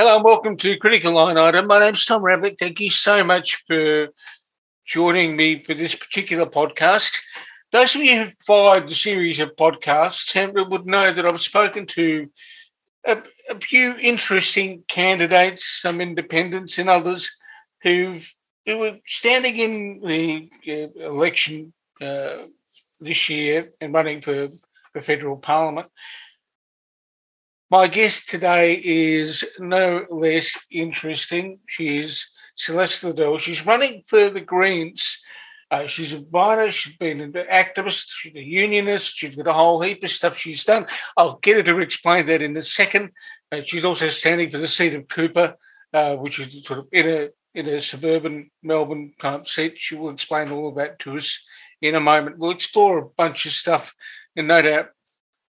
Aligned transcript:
Hello 0.00 0.16
and 0.16 0.24
welcome 0.24 0.56
to 0.56 0.78
Critical 0.78 1.12
Line 1.12 1.36
Item. 1.36 1.66
My 1.66 1.78
name's 1.78 2.06
Tom 2.06 2.22
Ravlic. 2.22 2.58
Thank 2.58 2.80
you 2.80 2.88
so 2.88 3.22
much 3.22 3.62
for 3.66 4.08
joining 4.86 5.36
me 5.36 5.62
for 5.62 5.74
this 5.74 5.94
particular 5.94 6.46
podcast. 6.46 7.18
Those 7.70 7.94
of 7.94 8.00
you 8.00 8.22
who've 8.22 8.36
followed 8.46 8.88
the 8.88 8.94
series 8.94 9.38
of 9.40 9.56
podcasts 9.56 10.70
would 10.70 10.86
know 10.86 11.12
that 11.12 11.26
I've 11.26 11.42
spoken 11.42 11.84
to 11.84 12.30
a, 13.06 13.18
a 13.50 13.60
few 13.60 13.94
interesting 14.00 14.84
candidates, 14.88 15.80
some 15.82 16.00
independents 16.00 16.78
and 16.78 16.88
others 16.88 17.30
who've 17.82 18.26
who 18.64 18.78
were 18.78 18.96
standing 19.06 19.58
in 19.58 20.00
the 20.02 20.48
uh, 20.66 21.08
election 21.08 21.74
uh, 22.00 22.46
this 23.00 23.28
year 23.28 23.70
and 23.82 23.92
running 23.92 24.22
for, 24.22 24.48
for 24.94 25.02
federal 25.02 25.36
parliament. 25.36 25.88
My 27.72 27.86
guest 27.86 28.28
today 28.28 28.82
is 28.82 29.44
no 29.60 30.04
less 30.10 30.58
interesting. 30.72 31.60
She's 31.68 32.28
Celeste 32.56 33.04
Liddle. 33.04 33.38
She's 33.38 33.64
running 33.64 34.02
for 34.02 34.28
the 34.28 34.40
Greens. 34.40 35.22
Uh, 35.70 35.86
she's 35.86 36.12
a 36.12 36.24
miner, 36.32 36.72
She's 36.72 36.96
been 36.96 37.20
an 37.20 37.32
activist. 37.32 38.06
She's 38.08 38.34
a 38.34 38.42
unionist. 38.42 39.14
She's 39.14 39.36
got 39.36 39.46
a 39.46 39.52
whole 39.52 39.80
heap 39.80 40.02
of 40.02 40.10
stuff 40.10 40.36
she's 40.36 40.64
done. 40.64 40.88
I'll 41.16 41.38
get 41.42 41.58
her 41.58 41.62
to 41.62 41.78
explain 41.78 42.26
that 42.26 42.42
in 42.42 42.56
a 42.56 42.62
second. 42.62 43.12
Uh, 43.52 43.60
she's 43.64 43.84
also 43.84 44.08
standing 44.08 44.50
for 44.50 44.58
the 44.58 44.66
seat 44.66 44.96
of 44.96 45.06
Cooper, 45.06 45.54
uh, 45.92 46.16
which 46.16 46.40
is 46.40 46.64
sort 46.64 46.80
of 46.80 46.88
in 46.90 47.08
a 47.08 47.28
in 47.54 47.68
a 47.68 47.80
suburban 47.80 48.50
Melbourne 48.64 49.12
type 49.20 49.46
seat. 49.46 49.74
She 49.76 49.94
will 49.94 50.10
explain 50.10 50.50
all 50.50 50.70
of 50.70 50.74
that 50.74 50.98
to 51.00 51.16
us 51.16 51.40
in 51.80 51.94
a 51.94 52.00
moment. 52.00 52.38
We'll 52.38 52.50
explore 52.50 52.98
a 52.98 53.06
bunch 53.06 53.46
of 53.46 53.52
stuff, 53.52 53.94
and 54.34 54.48
no 54.48 54.60
doubt 54.60 54.88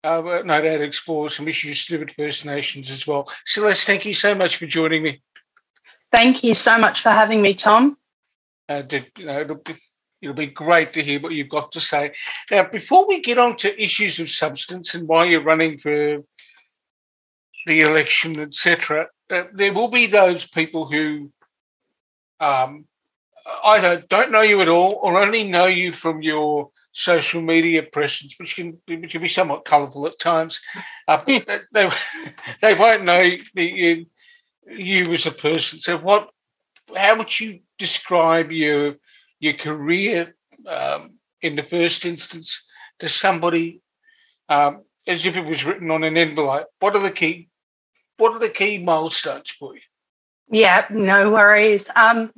uh, 0.03 0.41
no 0.45 0.61
doubt 0.61 0.81
explore 0.81 1.29
some 1.29 1.47
issues 1.47 1.85
to 1.85 1.93
do 1.93 1.99
with 1.99 2.15
First 2.15 2.45
Nations 2.45 2.89
as 2.89 3.05
well. 3.05 3.29
Celeste, 3.45 3.85
thank 3.85 4.05
you 4.05 4.13
so 4.13 4.33
much 4.33 4.57
for 4.57 4.65
joining 4.65 5.03
me. 5.03 5.21
Thank 6.11 6.43
you 6.43 6.53
so 6.53 6.77
much 6.77 7.01
for 7.01 7.09
having 7.09 7.41
me, 7.41 7.53
Tom. 7.53 7.97
Uh, 8.67 8.83
you 9.17 9.25
know, 9.25 9.41
it'll, 9.41 9.55
be, 9.57 9.75
it'll 10.21 10.35
be 10.35 10.47
great 10.47 10.93
to 10.93 11.03
hear 11.03 11.19
what 11.19 11.33
you've 11.33 11.49
got 11.49 11.71
to 11.73 11.79
say. 11.79 12.13
Now, 12.49 12.63
before 12.63 13.07
we 13.07 13.21
get 13.21 13.37
on 13.37 13.55
to 13.57 13.81
issues 13.81 14.19
of 14.19 14.29
substance 14.29 14.93
and 14.93 15.07
why 15.07 15.25
you're 15.25 15.43
running 15.43 15.77
for 15.77 16.23
the 17.65 17.81
election, 17.81 18.39
etc., 18.39 19.07
uh, 19.29 19.43
there 19.53 19.73
will 19.73 19.87
be 19.87 20.07
those 20.07 20.45
people 20.45 20.85
who 20.85 21.31
um, 22.39 22.85
either 23.63 24.03
don't 24.09 24.31
know 24.31 24.41
you 24.41 24.61
at 24.61 24.67
all 24.67 24.99
or 25.01 25.21
only 25.21 25.43
know 25.43 25.67
you 25.67 25.91
from 25.91 26.21
your 26.21 26.71
social 26.91 27.41
media 27.41 27.83
presence, 27.83 28.35
which 28.37 28.55
can, 28.55 28.77
which 28.87 29.11
can 29.11 29.21
be 29.21 29.27
somewhat 29.27 29.65
colourful 29.65 30.07
at 30.07 30.19
times. 30.19 30.59
Uh, 31.07 31.21
they, 31.25 31.43
they 32.61 32.73
won't 32.73 33.03
know 33.03 33.31
you, 33.55 34.05
you 34.69 35.13
as 35.13 35.25
a 35.25 35.31
person. 35.31 35.79
So, 35.79 35.97
what? 35.97 36.29
How 36.95 37.17
would 37.17 37.39
you 37.39 37.59
describe 37.77 38.51
your 38.51 38.95
your 39.39 39.53
career 39.53 40.35
um, 40.67 41.11
in 41.41 41.55
the 41.55 41.63
first 41.63 42.05
instance 42.05 42.63
to 42.99 43.07
somebody 43.07 43.81
um, 44.49 44.83
as 45.07 45.25
if 45.25 45.37
it 45.37 45.45
was 45.45 45.65
written 45.65 45.89
on 45.89 46.03
an 46.03 46.17
envelope? 46.17 46.67
What 46.79 46.95
are 46.95 47.01
the 47.01 47.11
key? 47.11 47.49
What 48.17 48.33
are 48.33 48.39
the 48.39 48.49
key 48.49 48.77
milestones 48.77 49.49
for 49.51 49.73
you? 49.75 49.81
Yeah, 50.49 50.85
no 50.89 51.31
worries. 51.31 51.89
Um, 51.95 52.31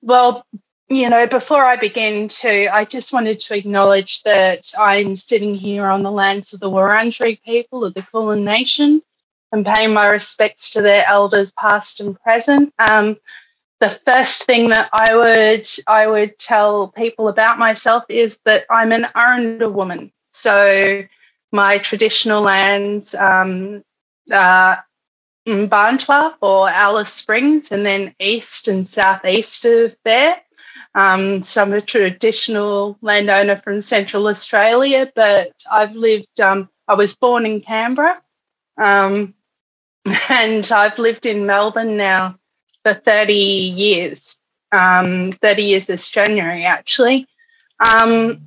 well, 0.00 0.46
you 0.88 1.08
know, 1.08 1.26
before 1.26 1.64
I 1.64 1.76
begin 1.76 2.28
to, 2.28 2.74
I 2.74 2.84
just 2.84 3.12
wanted 3.12 3.38
to 3.40 3.56
acknowledge 3.56 4.22
that 4.24 4.70
I'm 4.78 5.16
sitting 5.16 5.54
here 5.54 5.86
on 5.86 6.02
the 6.02 6.10
lands 6.10 6.52
of 6.52 6.60
the 6.60 6.70
Wurundjeri 6.70 7.40
people 7.42 7.84
of 7.84 7.94
the 7.94 8.02
Kulin 8.02 8.44
Nation 8.44 9.00
and 9.50 9.64
paying 9.64 9.94
my 9.94 10.08
respects 10.08 10.70
to 10.72 10.82
their 10.82 11.04
elders, 11.06 11.52
past 11.52 12.00
and 12.00 12.20
present. 12.20 12.74
Um, 12.78 13.16
the 13.80 13.88
first 13.88 14.44
thing 14.44 14.68
that 14.70 14.88
I 14.92 15.14
would 15.14 15.66
I 15.86 16.06
would 16.06 16.38
tell 16.38 16.88
people 16.88 17.28
about 17.28 17.58
myself 17.58 18.04
is 18.08 18.38
that 18.44 18.64
I'm 18.70 18.92
an 18.92 19.06
Aranda 19.14 19.68
woman. 19.68 20.12
So 20.28 21.02
my 21.52 21.78
traditional 21.78 22.42
lands, 22.42 23.14
um, 23.14 23.84
uh, 24.30 24.76
Mparntwe 25.46 26.34
or 26.40 26.68
Alice 26.68 27.12
Springs, 27.12 27.72
and 27.72 27.84
then 27.86 28.14
east 28.18 28.68
and 28.68 28.86
southeast 28.86 29.64
of 29.64 29.96
there. 30.04 30.36
Um, 30.94 31.42
so 31.42 31.62
I'm 31.62 31.72
a 31.72 31.80
traditional 31.80 32.96
landowner 33.02 33.56
from 33.56 33.80
Central 33.80 34.28
Australia, 34.28 35.10
but 35.14 35.52
I've 35.70 35.94
lived, 35.94 36.40
um, 36.40 36.68
I 36.86 36.94
was 36.94 37.16
born 37.16 37.46
in 37.46 37.60
Canberra 37.60 38.22
um, 38.76 39.34
and 40.28 40.70
I've 40.70 40.98
lived 40.98 41.26
in 41.26 41.46
Melbourne 41.46 41.96
now 41.96 42.38
for 42.84 42.94
30 42.94 43.34
years, 43.34 44.36
um, 44.72 45.32
30 45.32 45.62
years 45.62 45.86
this 45.86 46.10
January 46.10 46.64
actually. 46.64 47.26
Um, 47.80 48.40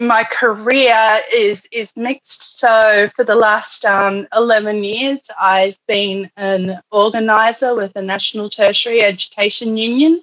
my 0.00 0.24
career 0.24 1.20
is 1.32 1.66
is 1.70 1.96
mixed. 1.96 2.58
So 2.58 3.08
for 3.14 3.24
the 3.24 3.36
last 3.36 3.84
um, 3.84 4.26
11 4.34 4.82
years, 4.82 5.30
I've 5.40 5.78
been 5.86 6.30
an 6.36 6.80
organizer 6.90 7.74
with 7.74 7.92
the 7.92 8.02
National 8.02 8.50
Tertiary 8.50 9.02
Education 9.02 9.76
Union. 9.76 10.22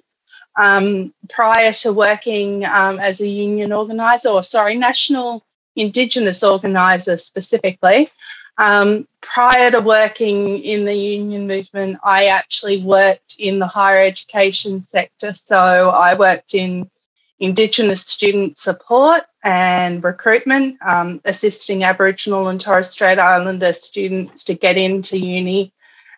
Um, 0.56 1.14
prior 1.28 1.72
to 1.72 1.92
working 1.92 2.64
um, 2.64 2.98
as 2.98 3.20
a 3.20 3.28
union 3.28 3.72
organizer, 3.72 4.30
or 4.30 4.42
sorry, 4.42 4.76
national 4.76 5.44
Indigenous 5.76 6.42
organizer 6.42 7.16
specifically, 7.16 8.10
um, 8.58 9.08
prior 9.22 9.70
to 9.70 9.80
working 9.80 10.62
in 10.62 10.84
the 10.84 10.94
union 10.94 11.46
movement, 11.46 11.98
I 12.04 12.26
actually 12.26 12.82
worked 12.82 13.36
in 13.38 13.58
the 13.58 13.66
higher 13.66 14.02
education 14.02 14.80
sector. 14.80 15.32
So 15.32 15.56
I 15.56 16.14
worked 16.14 16.54
in 16.54 16.90
Indigenous 17.38 18.02
student 18.02 18.58
support 18.58 19.22
and 19.42 20.04
recruitment, 20.04 20.76
um, 20.86 21.20
assisting 21.24 21.84
Aboriginal 21.84 22.48
and 22.48 22.60
Torres 22.60 22.90
Strait 22.90 23.18
Islander 23.18 23.72
students 23.72 24.44
to 24.44 24.54
get 24.54 24.76
into 24.76 25.18
uni 25.18 25.72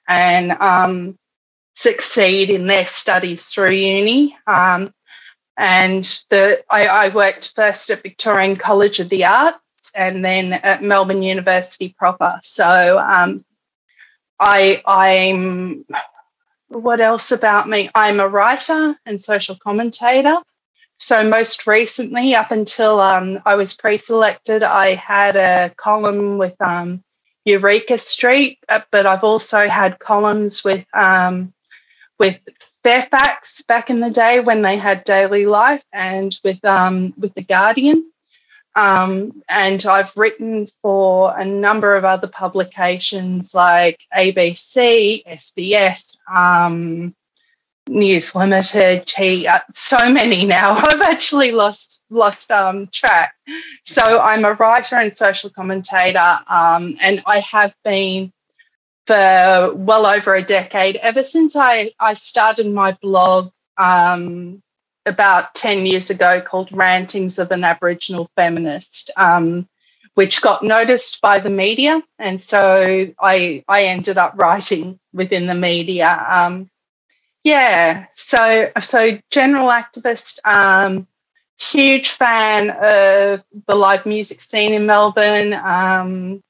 and 0.08 0.50
um, 0.52 1.16
succeed 1.74 2.50
in 2.50 2.66
their 2.66 2.86
studies 2.86 3.46
through 3.48 3.70
uni. 3.70 4.36
Um, 4.46 4.92
and 5.56 6.04
the, 6.30 6.64
I, 6.70 6.86
I, 6.86 7.14
worked 7.14 7.54
first 7.54 7.90
at 7.90 8.02
Victorian 8.02 8.56
College 8.56 9.00
of 9.00 9.08
the 9.08 9.24
Arts 9.26 9.92
and 9.94 10.24
then 10.24 10.54
at 10.54 10.82
Melbourne 10.82 11.22
University 11.22 11.94
proper. 11.96 12.40
So 12.42 12.98
um, 12.98 13.44
I, 14.40 14.82
I'm, 14.86 15.84
what 16.68 17.00
else 17.00 17.32
about 17.32 17.68
me? 17.68 17.90
I'm 17.94 18.18
a 18.18 18.28
writer 18.28 18.96
and 19.04 19.20
social 19.20 19.56
commentator. 19.56 20.36
So 20.98 21.28
most 21.28 21.66
recently, 21.66 22.34
up 22.34 22.50
until 22.50 23.00
um, 23.00 23.40
I 23.44 23.56
was 23.56 23.74
pre-selected, 23.74 24.62
I 24.62 24.94
had 24.94 25.36
a 25.36 25.74
column 25.76 26.38
with 26.38 26.54
um, 26.62 27.02
Eureka 27.44 27.98
Street, 27.98 28.58
uh, 28.68 28.82
but 28.92 29.04
I've 29.04 29.24
also 29.24 29.68
had 29.68 29.98
columns 29.98 30.62
with 30.62 30.86
um, 30.94 31.52
with 32.22 32.40
Fairfax 32.84 33.62
back 33.62 33.90
in 33.90 33.98
the 33.98 34.10
day 34.10 34.38
when 34.38 34.62
they 34.62 34.76
had 34.76 35.02
Daily 35.02 35.44
Life 35.46 35.84
and 35.92 36.32
with 36.44 36.64
um, 36.64 37.12
with 37.16 37.34
the 37.34 37.42
Guardian. 37.42 38.08
Um, 38.76 39.42
and 39.48 39.84
I've 39.84 40.16
written 40.16 40.66
for 40.82 41.36
a 41.36 41.44
number 41.44 41.96
of 41.96 42.04
other 42.04 42.28
publications 42.28 43.54
like 43.54 43.98
ABC, 44.16 45.26
SBS, 45.26 46.16
um, 46.32 47.12
News 47.88 48.36
Limited, 48.36 49.12
uh, 49.18 49.58
so 49.74 49.98
many 50.08 50.44
now. 50.46 50.76
I've 50.90 51.02
actually 51.02 51.50
lost 51.50 52.02
lost 52.08 52.52
um, 52.52 52.86
track. 52.92 53.34
So 53.84 54.20
I'm 54.20 54.44
a 54.44 54.54
writer 54.54 54.94
and 54.94 55.14
social 55.14 55.50
commentator, 55.50 56.38
um, 56.48 56.96
and 57.00 57.20
I 57.26 57.40
have 57.40 57.74
been 57.82 58.32
for 59.12 59.74
well 59.74 60.06
over 60.06 60.34
a 60.34 60.42
decade, 60.42 60.96
ever 60.96 61.22
since 61.22 61.54
I, 61.54 61.92
I 62.00 62.14
started 62.14 62.66
my 62.66 62.96
blog 63.02 63.50
um, 63.76 64.62
about 65.04 65.54
10 65.54 65.84
years 65.84 66.08
ago 66.08 66.40
called 66.40 66.72
Rantings 66.72 67.38
of 67.38 67.50
an 67.50 67.62
Aboriginal 67.62 68.24
Feminist, 68.24 69.10
um, 69.18 69.68
which 70.14 70.40
got 70.40 70.62
noticed 70.62 71.20
by 71.20 71.40
the 71.40 71.50
media. 71.50 72.02
And 72.18 72.40
so 72.40 73.12
I, 73.20 73.62
I 73.68 73.84
ended 73.84 74.16
up 74.16 74.34
writing 74.36 74.98
within 75.12 75.46
the 75.46 75.54
media. 75.54 76.26
Um, 76.30 76.70
yeah, 77.44 78.06
so, 78.14 78.70
so 78.80 79.18
general 79.30 79.68
activist, 79.68 80.38
um, 80.46 81.06
huge 81.60 82.08
fan 82.08 82.70
of 82.70 83.44
the 83.66 83.74
live 83.74 84.06
music 84.06 84.40
scene 84.40 84.72
in 84.72 84.86
Melbourne. 84.86 85.52
Um, 85.52 86.42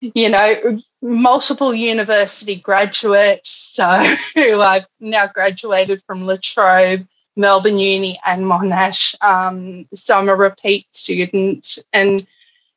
you 0.00 0.28
know, 0.28 0.80
multiple 1.04 1.74
university 1.74 2.56
graduate. 2.56 3.42
So 3.44 3.84
I've 4.36 4.86
now 4.98 5.26
graduated 5.26 6.02
from 6.02 6.22
La 6.22 6.36
Trobe, 6.42 7.06
Melbourne 7.36 7.78
Uni, 7.78 8.18
and 8.24 8.44
Monash. 8.44 9.14
Um, 9.22 9.86
so 9.94 10.18
I'm 10.18 10.28
a 10.28 10.34
repeat 10.34 10.92
student. 10.94 11.78
And 11.92 12.26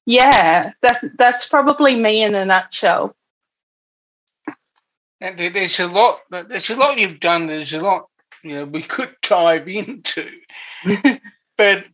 yeah, 0.05 0.73
that, 0.81 1.01
that's 1.17 1.47
probably 1.47 1.95
me 1.95 2.21
in 2.21 2.35
a 2.35 2.45
nutshell. 2.45 3.15
And 5.19 5.39
there's 5.39 5.79
a 5.79 5.87
lot. 5.87 6.19
There's 6.29 6.69
a 6.69 6.75
lot 6.75 6.99
you've 6.99 7.19
done. 7.19 7.47
There's 7.47 7.73
a 7.73 7.79
lot 7.79 8.07
you 8.43 8.51
know 8.51 8.65
we 8.65 8.83
could 8.83 9.15
dive 9.23 9.67
into, 9.67 10.29
but 11.57 11.85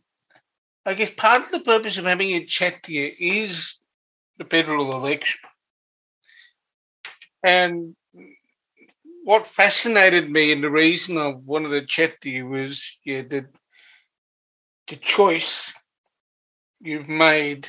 I 0.84 0.94
guess 0.94 1.10
part 1.16 1.44
of 1.44 1.50
the 1.50 1.60
purpose 1.60 1.96
of 1.96 2.04
having 2.04 2.32
a 2.32 2.44
chat 2.44 2.84
here 2.86 3.12
is 3.18 3.78
the 4.36 4.44
federal 4.44 4.94
election. 4.94 5.40
And 7.44 7.94
what 9.24 9.46
fascinated 9.46 10.30
me 10.30 10.50
and 10.50 10.64
the 10.64 10.70
reason 10.70 11.18
I 11.18 11.28
wanted 11.28 11.70
to 11.70 11.86
chat 11.86 12.20
to 12.22 12.30
you 12.30 12.48
was 12.48 12.98
yeah, 13.04 13.22
the, 13.22 13.46
the 14.88 14.96
choice 14.96 15.72
you've 16.80 17.08
made 17.08 17.68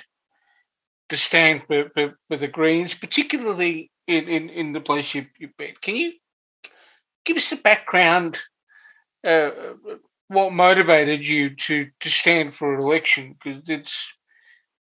to 1.09 1.17
stand 1.17 1.63
for, 1.67 1.91
the 2.29 2.47
Greens, 2.47 2.93
particularly 2.93 3.91
in, 4.07 4.27
in, 4.27 4.49
in 4.49 4.73
the 4.73 4.81
place 4.81 5.13
you, 5.13 5.27
you've 5.37 5.55
been. 5.57 5.73
Can 5.81 5.95
you 5.95 6.13
give 7.25 7.37
us 7.37 7.51
a 7.51 7.57
background 7.57 8.39
uh, 9.25 9.51
what 10.27 10.53
motivated 10.53 11.27
you 11.27 11.55
to 11.55 11.89
to 11.99 12.09
stand 12.09 12.55
for 12.55 12.73
an 12.73 12.81
election 12.81 13.35
because 13.43 13.61
it's 13.67 14.13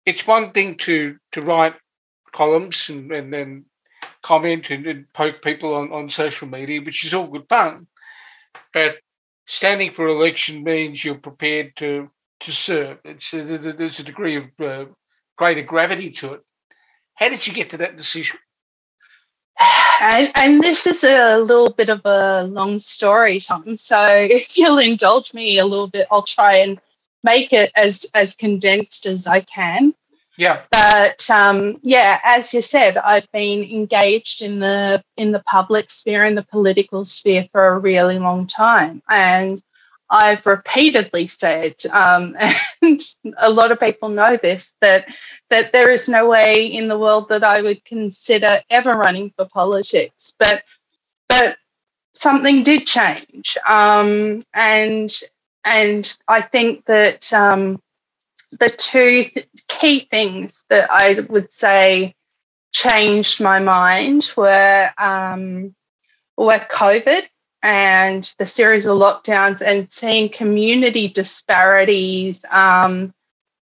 it's 0.06 0.26
one 0.26 0.52
thing 0.52 0.76
to 0.76 1.16
to 1.32 1.40
write 1.42 1.74
columns 2.32 2.88
and, 2.88 3.10
and 3.12 3.32
then 3.32 3.64
comment 4.24 4.70
and, 4.70 4.86
and, 4.86 5.12
poke 5.12 5.42
people 5.42 5.74
on, 5.74 5.92
on 5.92 6.08
social 6.08 6.48
media, 6.48 6.80
which 6.80 7.04
is 7.04 7.12
all 7.12 7.26
good 7.26 7.46
fun. 7.48 7.86
But 8.72 8.96
standing 9.46 9.92
for 9.92 10.08
election 10.08 10.64
means 10.64 11.04
you're 11.04 11.16
prepared 11.16 11.76
to 11.76 12.10
to 12.40 12.52
serve. 12.52 12.98
It's 13.04 13.32
a, 13.32 13.42
there's 13.42 14.00
a 14.00 14.04
degree 14.04 14.36
of 14.36 14.44
uh, 14.60 14.86
greater 15.36 15.62
gravity 15.62 16.10
to 16.10 16.34
it. 16.34 16.40
How 17.14 17.28
did 17.28 17.46
you 17.46 17.52
get 17.52 17.70
to 17.70 17.76
that 17.78 17.96
decision? 17.96 18.38
And, 20.00 20.32
and, 20.34 20.62
this 20.62 20.86
is 20.86 21.04
a 21.04 21.38
little 21.38 21.70
bit 21.70 21.88
of 21.88 22.00
a 22.04 22.42
long 22.44 22.80
story, 22.80 23.38
Tom. 23.38 23.76
So 23.76 24.04
if 24.04 24.58
you'll 24.58 24.78
indulge 24.78 25.32
me 25.32 25.58
a 25.58 25.64
little 25.64 25.86
bit, 25.86 26.08
I'll 26.10 26.24
try 26.24 26.56
and 26.56 26.80
make 27.22 27.52
it 27.52 27.70
as 27.76 28.04
as 28.14 28.34
condensed 28.34 29.06
as 29.06 29.26
I 29.26 29.40
can. 29.40 29.94
Yeah. 30.36 30.62
But 30.70 31.30
um, 31.30 31.78
yeah, 31.82 32.20
as 32.24 32.52
you 32.52 32.60
said, 32.60 32.96
I've 32.96 33.30
been 33.30 33.62
engaged 33.62 34.42
in 34.42 34.58
the 34.58 35.02
in 35.16 35.32
the 35.32 35.40
public 35.40 35.90
sphere, 35.90 36.24
in 36.24 36.34
the 36.34 36.42
political 36.42 37.04
sphere 37.04 37.46
for 37.52 37.68
a 37.68 37.78
really 37.78 38.18
long 38.18 38.46
time, 38.46 39.02
and 39.08 39.62
I've 40.10 40.44
repeatedly 40.46 41.26
said, 41.26 41.76
um, 41.92 42.36
and 42.82 43.00
a 43.38 43.50
lot 43.50 43.72
of 43.72 43.80
people 43.80 44.08
know 44.08 44.36
this, 44.36 44.72
that 44.80 45.06
that 45.50 45.72
there 45.72 45.90
is 45.90 46.08
no 46.08 46.28
way 46.28 46.66
in 46.66 46.88
the 46.88 46.98
world 46.98 47.28
that 47.28 47.44
I 47.44 47.62
would 47.62 47.84
consider 47.84 48.60
ever 48.70 48.96
running 48.96 49.30
for 49.30 49.46
politics. 49.46 50.34
But 50.38 50.64
but 51.28 51.56
something 52.12 52.62
did 52.64 52.86
change, 52.86 53.56
um, 53.66 54.42
and 54.52 55.12
and 55.64 56.16
I 56.28 56.42
think 56.42 56.84
that 56.86 57.32
um, 57.32 57.80
the 58.60 58.70
two 58.70 59.24
th- 59.24 59.48
key 59.68 60.00
things 60.00 60.64
that 60.70 60.90
I 60.90 61.16
would 61.28 61.50
say 61.52 62.14
changed 62.72 63.40
my 63.42 63.60
mind 63.60 64.32
were 64.36 64.90
um, 64.98 65.74
were 66.36 66.58
COVID 66.58 67.22
and 67.62 68.34
the 68.38 68.46
series 68.46 68.86
of 68.86 68.98
lockdowns 68.98 69.62
and 69.62 69.90
seeing 69.90 70.28
community 70.28 71.08
disparities 71.08 72.44
um, 72.50 73.14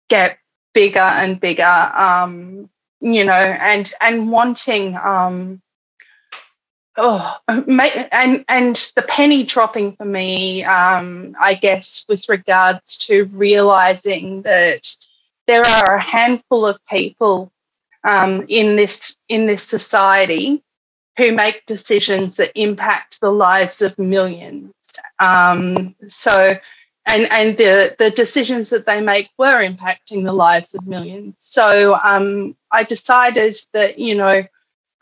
get 0.08 0.38
bigger 0.74 1.00
and 1.00 1.40
bigger, 1.40 1.64
um, 1.64 2.68
you 3.00 3.24
know, 3.24 3.32
and 3.32 3.92
and 4.00 4.30
wanting 4.30 4.96
um, 4.96 5.62
oh 6.96 7.36
and 7.46 8.44
and 8.48 8.92
the 8.96 9.04
penny 9.08 9.44
dropping 9.44 9.92
for 9.92 10.04
me, 10.04 10.64
um, 10.64 11.34
I 11.40 11.54
guess, 11.54 12.04
with 12.08 12.28
regards 12.28 12.96
to 13.06 13.24
realizing 13.32 14.42
that 14.42 14.94
there 15.46 15.66
are 15.66 15.96
a 15.96 16.02
handful 16.02 16.66
of 16.66 16.78
people 16.86 17.50
um, 18.04 18.44
in 18.48 18.76
this 18.76 19.16
in 19.28 19.46
this 19.46 19.62
society 19.62 20.62
who 21.16 21.32
make 21.32 21.66
decisions 21.66 22.36
that 22.36 22.58
impact 22.58 23.20
the 23.20 23.30
lives 23.30 23.82
of 23.82 23.98
millions. 23.98 24.72
Um, 25.18 25.94
so, 26.06 26.56
and 27.06 27.30
and 27.30 27.56
the 27.56 27.94
the 27.98 28.10
decisions 28.10 28.70
that 28.70 28.86
they 28.86 29.00
make 29.00 29.30
were 29.38 29.62
impacting 29.62 30.24
the 30.24 30.32
lives 30.32 30.74
of 30.74 30.86
millions. 30.86 31.34
So, 31.38 31.94
um, 32.02 32.56
I 32.70 32.84
decided 32.84 33.56
that 33.72 33.98
you 33.98 34.14
know, 34.14 34.44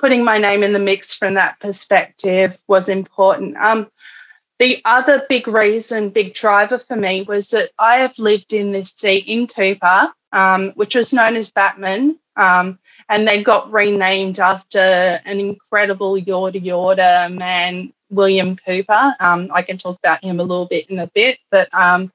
putting 0.00 0.24
my 0.24 0.38
name 0.38 0.62
in 0.62 0.72
the 0.72 0.78
mix 0.78 1.14
from 1.14 1.34
that 1.34 1.60
perspective 1.60 2.60
was 2.66 2.88
important. 2.88 3.56
Um, 3.56 3.90
the 4.58 4.80
other 4.84 5.24
big 5.28 5.46
reason, 5.48 6.10
big 6.10 6.34
driver 6.34 6.78
for 6.78 6.96
me 6.96 7.22
was 7.22 7.50
that 7.50 7.70
I 7.78 7.98
have 7.98 8.18
lived 8.18 8.52
in 8.52 8.72
this 8.72 8.90
seat 8.90 9.24
in 9.26 9.46
Cooper, 9.46 10.12
um, 10.32 10.70
which 10.72 10.94
was 10.94 11.12
known 11.12 11.36
as 11.36 11.50
Batman. 11.50 12.18
Um, 12.36 12.78
and 13.08 13.26
they 13.26 13.42
got 13.42 13.70
renamed 13.72 14.38
after 14.38 14.78
an 14.78 15.40
incredible 15.40 16.16
Yorta 16.16 16.64
Yorta 16.64 17.34
man, 17.34 17.92
William 18.10 18.56
Cooper. 18.56 19.14
Um, 19.20 19.50
I 19.52 19.62
can 19.62 19.78
talk 19.78 19.98
about 19.98 20.24
him 20.24 20.40
a 20.40 20.44
little 20.44 20.66
bit 20.66 20.88
in 20.90 20.98
a 20.98 21.06
bit, 21.06 21.38
but 21.50 21.68
um, 21.74 22.12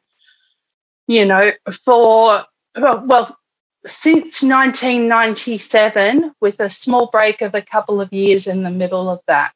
you 1.08 1.26
know, 1.26 1.52
for 1.72 2.46
well, 2.76 3.04
well, 3.06 3.38
since 3.86 4.42
1997, 4.42 6.34
with 6.42 6.60
a 6.60 6.70
small 6.70 7.08
break 7.08 7.42
of 7.42 7.56
a 7.56 7.62
couple 7.62 8.02
of 8.02 8.12
years 8.12 8.48
in 8.48 8.64
the 8.64 8.72
middle 8.72 9.10
of 9.10 9.22
that. 9.28 9.56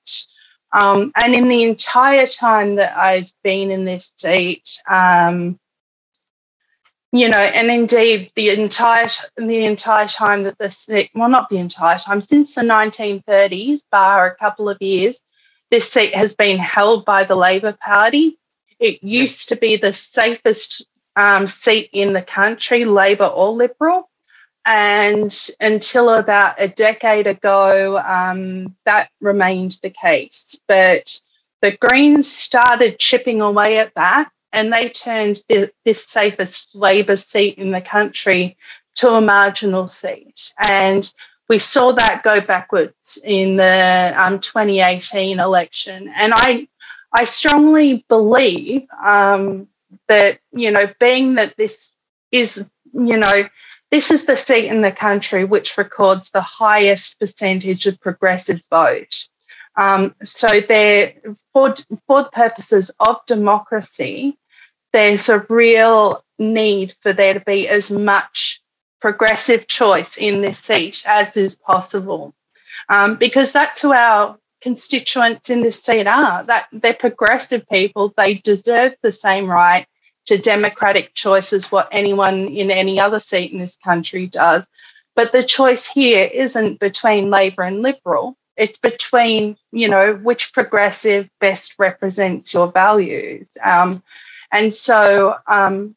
Um, 0.71 1.11
and 1.15 1.33
in 1.33 1.47
the 1.47 1.63
entire 1.63 2.27
time 2.27 2.75
that 2.75 2.95
I've 2.95 3.31
been 3.43 3.71
in 3.71 3.85
this 3.85 4.11
seat, 4.15 4.69
um, 4.89 5.59
you 7.11 7.27
know, 7.27 7.39
and 7.39 7.71
indeed 7.71 8.31
the 8.35 8.49
entire 8.49 9.07
the 9.35 9.65
entire 9.65 10.05
time 10.07 10.43
that 10.43 10.59
this 10.59 10.87
well, 11.15 11.29
not 11.29 11.49
the 11.49 11.57
entire 11.57 11.97
time 11.97 12.21
since 12.21 12.53
the 12.53 12.61
1930s, 12.61 13.81
bar 13.91 14.27
a 14.27 14.35
couple 14.35 14.69
of 14.69 14.79
years, 14.79 15.19
this 15.71 15.89
seat 15.89 16.13
has 16.13 16.35
been 16.35 16.59
held 16.59 17.05
by 17.05 17.23
the 17.23 17.35
Labor 17.35 17.73
Party. 17.73 18.37
It 18.79 19.03
used 19.03 19.49
to 19.49 19.55
be 19.55 19.77
the 19.77 19.91
safest 19.91 20.85
um, 21.15 21.47
seat 21.47 21.89
in 21.93 22.13
the 22.13 22.21
country, 22.21 22.85
Labor 22.85 23.25
or 23.25 23.51
Liberal. 23.51 24.08
And 24.71 25.36
until 25.60 26.10
about 26.10 26.62
a 26.62 26.68
decade 26.68 27.25
ago, 27.25 27.98
um, 27.98 28.75
that 28.86 29.10
remained 29.19 29.80
the 29.81 29.89
case. 29.89 30.61
But 30.68 31.19
the 31.64 31.76
Greens 31.81 32.31
started 32.31 32.99
chipping 32.99 33.42
away 33.42 33.80
at 33.80 33.95
that 33.95 34.30
and 34.54 34.71
they 34.71 34.90
turned 34.90 35.42
this 35.47 36.06
safest 36.06 36.69
Labor 36.76 37.16
seat 37.16 37.57
in 37.57 37.71
the 37.71 37.81
country 37.81 38.57
to 38.95 39.09
a 39.09 39.21
marginal 39.21 39.88
seat. 39.88 40.54
And 40.69 41.11
we 41.47 41.57
saw 41.57 41.92
that 41.94 42.21
go 42.21 42.40
backwards 42.40 43.18
in 43.23 43.56
the 43.56 44.14
um, 44.16 44.40
2018 44.40 45.40
election. 45.40 46.14
And 46.16 46.31
I, 46.35 46.68
I 47.11 47.23
strongly 47.23 48.06
believe 48.07 48.85
um, 49.04 49.68
that, 50.07 50.38
you 50.52 50.69
know, 50.69 50.94
being 50.99 51.35
that 51.35 51.57
this 51.57 51.90
is, 52.31 52.69
you 52.93 53.17
know, 53.17 53.43
this 53.91 54.11
is 54.11 54.25
the 54.25 54.35
seat 54.35 54.67
in 54.67 54.81
the 54.81 54.91
country 54.91 55.45
which 55.45 55.77
records 55.77 56.29
the 56.29 56.41
highest 56.41 57.19
percentage 57.19 57.87
of 57.87 57.99
progressive 57.99 58.61
vote. 58.69 59.27
Um, 59.75 60.15
so 60.23 60.47
there, 60.59 61.13
for, 61.53 61.73
for 62.05 62.23
the 62.23 62.29
purposes 62.31 62.91
of 62.99 63.25
democracy, 63.25 64.37
there's 64.93 65.29
a 65.29 65.45
real 65.49 66.23
need 66.37 66.93
for 67.01 67.13
there 67.13 67.33
to 67.33 67.39
be 67.39 67.67
as 67.67 67.89
much 67.91 68.61
progressive 68.99 69.67
choice 69.67 70.17
in 70.17 70.41
this 70.41 70.59
seat 70.59 71.03
as 71.07 71.37
is 71.37 71.55
possible, 71.55 72.33
um, 72.89 73.15
because 73.15 73.53
that's 73.53 73.81
who 73.81 73.93
our 73.93 74.37
constituents 74.61 75.49
in 75.49 75.61
this 75.61 75.81
seat 75.81 76.07
are. 76.07 76.43
That 76.43 76.67
they're 76.73 76.93
progressive 76.93 77.67
people. 77.69 78.13
They 78.17 78.35
deserve 78.35 78.95
the 79.01 79.11
same 79.11 79.49
right 79.49 79.87
to 80.30 80.38
democratic 80.38 81.16
choice 81.16 81.54
as 81.54 81.71
what 81.71 81.90
anyone 81.92 82.50
in 82.50 82.69
any 82.69 83.00
other 83.00 83.19
seat 83.19 83.52
in 83.52 83.57
this 83.57 83.76
country 83.76 84.28
does. 84.28 84.68
But 85.16 85.31
the 85.31 85.44
choice 85.44 85.88
here 85.88 86.30
isn't 86.31 86.80
between 86.80 87.31
Labor 87.31 87.64
and 87.64 87.81
Liberal. 87.81 88.38
It's 88.56 88.78
between, 88.78 89.57
you 89.71 89.90
know, 89.90 90.14
which 90.14 90.54
progressive 90.54 91.31
best 91.40 91.78
represents 91.80 92.54
your 92.54 92.71
values. 92.71 93.48
Um, 93.64 94.04
and 94.52 94.71
so, 94.71 95.36
um, 95.48 95.95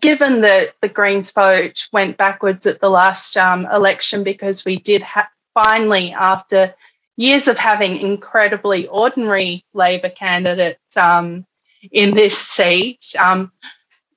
given 0.00 0.42
that 0.42 0.74
the 0.82 0.90
Greens 0.90 1.30
vote 1.32 1.88
went 1.94 2.18
backwards 2.18 2.66
at 2.66 2.80
the 2.80 2.90
last 2.90 3.38
um, 3.38 3.66
election 3.72 4.22
because 4.22 4.66
we 4.66 4.76
did 4.76 5.00
ha- 5.00 5.30
finally, 5.54 6.12
after 6.12 6.74
years 7.16 7.48
of 7.48 7.56
having 7.56 7.96
incredibly 7.96 8.86
ordinary 8.88 9.64
Labor 9.72 10.10
candidates 10.10 10.94
um, 10.98 11.46
in 11.90 12.14
this 12.14 12.36
seat, 12.36 13.14
um, 13.18 13.52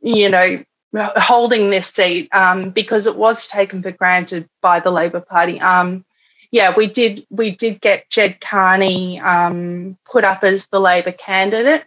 you 0.01 0.29
know, 0.29 0.55
holding 0.93 1.69
this 1.69 1.87
seat 1.87 2.29
um, 2.33 2.69
because 2.69 3.07
it 3.07 3.15
was 3.15 3.47
taken 3.47 3.81
for 3.81 3.91
granted 3.91 4.47
by 4.61 4.79
the 4.79 4.91
Labor 4.91 5.21
Party. 5.21 5.59
Um, 5.59 6.05
yeah, 6.51 6.73
we 6.75 6.87
did 6.87 7.25
we 7.31 7.51
did 7.51 7.81
get 7.81 8.09
Ged 8.09 8.39
Kearney 8.39 9.19
um, 9.19 9.97
put 10.05 10.23
up 10.23 10.43
as 10.43 10.67
the 10.67 10.79
Labor 10.79 11.11
candidate, 11.11 11.83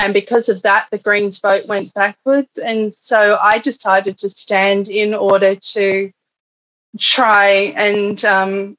and 0.00 0.14
because 0.14 0.48
of 0.48 0.62
that, 0.62 0.86
the 0.90 0.98
Greens 0.98 1.40
vote 1.40 1.66
went 1.66 1.92
backwards. 1.94 2.58
And 2.58 2.94
so 2.94 3.38
I 3.42 3.58
decided 3.58 4.18
to 4.18 4.28
stand 4.28 4.88
in 4.88 5.14
order 5.14 5.56
to 5.56 6.12
try 6.96 7.48
and 7.76 8.24
um, 8.24 8.76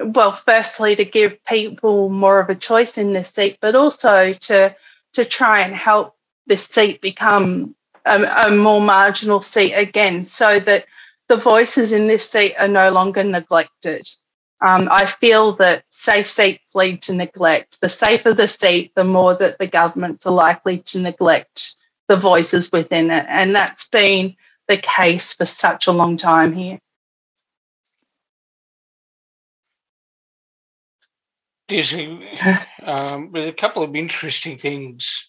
well, 0.00 0.32
firstly 0.32 0.96
to 0.96 1.04
give 1.04 1.44
people 1.44 2.08
more 2.08 2.40
of 2.40 2.50
a 2.50 2.54
choice 2.54 2.98
in 2.98 3.12
this 3.12 3.30
seat, 3.30 3.58
but 3.60 3.74
also 3.74 4.32
to 4.32 4.74
to 5.14 5.24
try 5.24 5.60
and 5.60 5.74
help 5.74 6.14
this 6.46 6.64
seat 6.64 7.00
become 7.00 7.74
a, 8.04 8.22
a 8.46 8.50
more 8.50 8.80
marginal 8.80 9.40
seat 9.40 9.74
again, 9.74 10.22
so 10.22 10.58
that 10.60 10.86
the 11.28 11.36
voices 11.36 11.92
in 11.92 12.06
this 12.06 12.28
seat 12.28 12.54
are 12.58 12.68
no 12.68 12.90
longer 12.90 13.22
neglected. 13.22 14.08
Um, 14.60 14.88
I 14.90 15.06
feel 15.06 15.52
that 15.52 15.84
safe 15.88 16.28
seats 16.28 16.74
lead 16.74 17.02
to 17.02 17.14
neglect. 17.14 17.80
The 17.80 17.88
safer 17.88 18.32
the 18.32 18.48
seat, 18.48 18.92
the 18.96 19.04
more 19.04 19.34
that 19.34 19.58
the 19.58 19.66
governments 19.66 20.26
are 20.26 20.32
likely 20.32 20.78
to 20.78 21.00
neglect 21.00 21.74
the 22.08 22.16
voices 22.16 22.72
within 22.72 23.10
it. 23.10 23.26
And 23.28 23.54
that's 23.54 23.88
been 23.88 24.36
the 24.66 24.78
case 24.78 25.34
for 25.34 25.44
such 25.44 25.86
a 25.86 25.92
long 25.92 26.16
time 26.16 26.54
here. 26.54 26.80
There's 31.68 31.94
a, 31.94 32.66
um, 32.82 33.30
there's 33.32 33.50
a 33.50 33.54
couple 33.54 33.82
of 33.82 33.94
interesting 33.94 34.58
things 34.58 35.28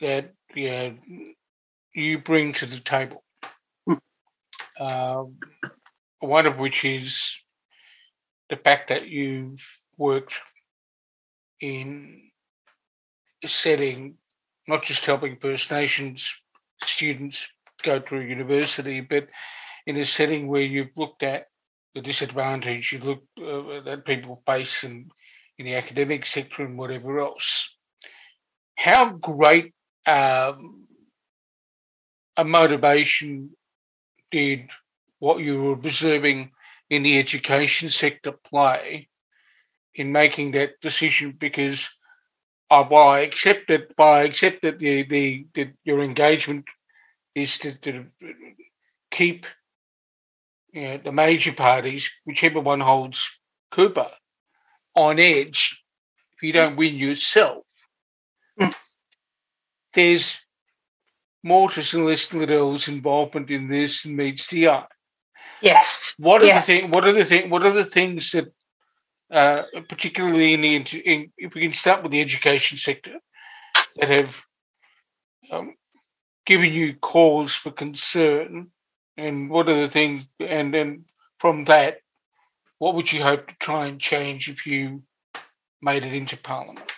that 0.00 0.32
yeah, 0.54 0.90
you 1.94 2.18
bring 2.18 2.52
to 2.54 2.66
the 2.66 2.80
table. 2.80 3.22
Uh, 4.78 5.24
one 6.18 6.46
of 6.46 6.58
which 6.58 6.84
is 6.84 7.22
the 8.48 8.56
fact 8.56 8.88
that 8.88 9.08
you've 9.08 9.64
worked 9.96 10.34
in 11.60 12.30
a 13.42 13.48
setting, 13.48 14.16
not 14.66 14.82
just 14.82 15.06
helping 15.06 15.36
First 15.36 15.70
Nations 15.70 16.32
students 16.82 17.46
go 17.82 18.00
through 18.00 18.20
university, 18.20 19.00
but 19.00 19.28
in 19.86 19.96
a 19.96 20.04
setting 20.04 20.48
where 20.48 20.62
you've 20.62 20.96
looked 20.96 21.22
at 21.22 21.46
the 21.94 22.00
disadvantage 22.00 22.92
you 22.92 22.98
look 22.98 23.22
uh, 23.38 23.80
that 23.82 24.04
people 24.04 24.42
face 24.46 24.82
in, 24.84 25.10
in 25.58 25.66
the 25.66 25.74
academic 25.74 26.26
sector 26.26 26.64
and 26.64 26.76
whatever 26.76 27.20
else. 27.20 27.70
How 28.76 29.10
great 29.10 29.72
um, 30.06 30.86
a 32.36 32.44
motivation 32.44 33.50
did 34.30 34.70
what 35.20 35.38
you 35.38 35.62
were 35.62 35.72
observing 35.72 36.50
in 36.90 37.02
the 37.02 37.18
education 37.18 37.88
sector 37.88 38.32
play 38.32 39.08
in 39.94 40.10
making 40.12 40.50
that 40.52 40.80
decision 40.80 41.34
because 41.38 41.88
uh, 42.70 42.84
while 42.84 43.08
I 43.08 43.20
accept 43.20 43.70
I 43.98 44.22
accept 44.22 44.62
that 44.62 44.78
the, 44.80 45.02
the, 45.04 45.46
the 45.54 45.70
your 45.84 46.00
engagement 46.02 46.64
is 47.34 47.58
to, 47.58 47.78
to 47.80 48.06
keep 49.10 49.46
you 50.74 50.82
know, 50.82 50.96
the 50.98 51.12
major 51.12 51.52
parties, 51.52 52.10
whichever 52.24 52.60
one 52.60 52.80
holds 52.80 53.26
Cooper, 53.70 54.10
on 54.94 55.20
edge 55.20 55.84
if 56.36 56.42
you 56.42 56.52
don't 56.52 56.76
win 56.76 56.96
yourself. 56.96 57.64
Mm. 58.60 58.74
There's 59.92 60.40
more 61.44 61.70
to 61.70 61.82
Celeste 61.82 62.34
Liddle's 62.34 62.88
involvement 62.88 63.50
in 63.50 63.68
this 63.68 64.02
than 64.02 64.16
meets 64.16 64.48
the 64.48 64.68
eye. 64.68 64.86
Yes. 65.60 66.14
What 66.18 66.42
are 66.42 66.46
yes. 66.46 66.66
the 66.66 66.72
thing? 66.72 66.90
What 66.90 67.04
are 67.04 67.12
the 67.12 67.24
thing? 67.24 67.50
What 67.50 67.62
are 67.62 67.72
the 67.72 67.84
things 67.84 68.32
that, 68.32 68.52
uh, 69.30 69.62
particularly 69.88 70.54
in 70.54 70.62
the 70.62 70.76
in, 70.76 71.32
if 71.38 71.54
we 71.54 71.62
can 71.62 71.72
start 71.72 72.02
with 72.02 72.10
the 72.10 72.20
education 72.20 72.78
sector, 72.78 73.18
that 73.96 74.08
have 74.08 74.40
um, 75.52 75.74
given 76.44 76.72
you 76.72 76.94
cause 76.94 77.54
for 77.54 77.70
concern, 77.70 78.72
and 79.16 79.50
what 79.50 79.68
are 79.68 79.80
the 79.80 79.88
things? 79.88 80.26
And 80.40 80.72
then 80.72 81.04
from 81.38 81.64
that, 81.64 82.00
what 82.78 82.94
would 82.94 83.12
you 83.12 83.22
hope 83.22 83.48
to 83.48 83.54
try 83.58 83.86
and 83.86 84.00
change 84.00 84.48
if 84.48 84.66
you 84.66 85.02
made 85.80 86.04
it 86.04 86.14
into 86.14 86.36
Parliament? 86.36 86.90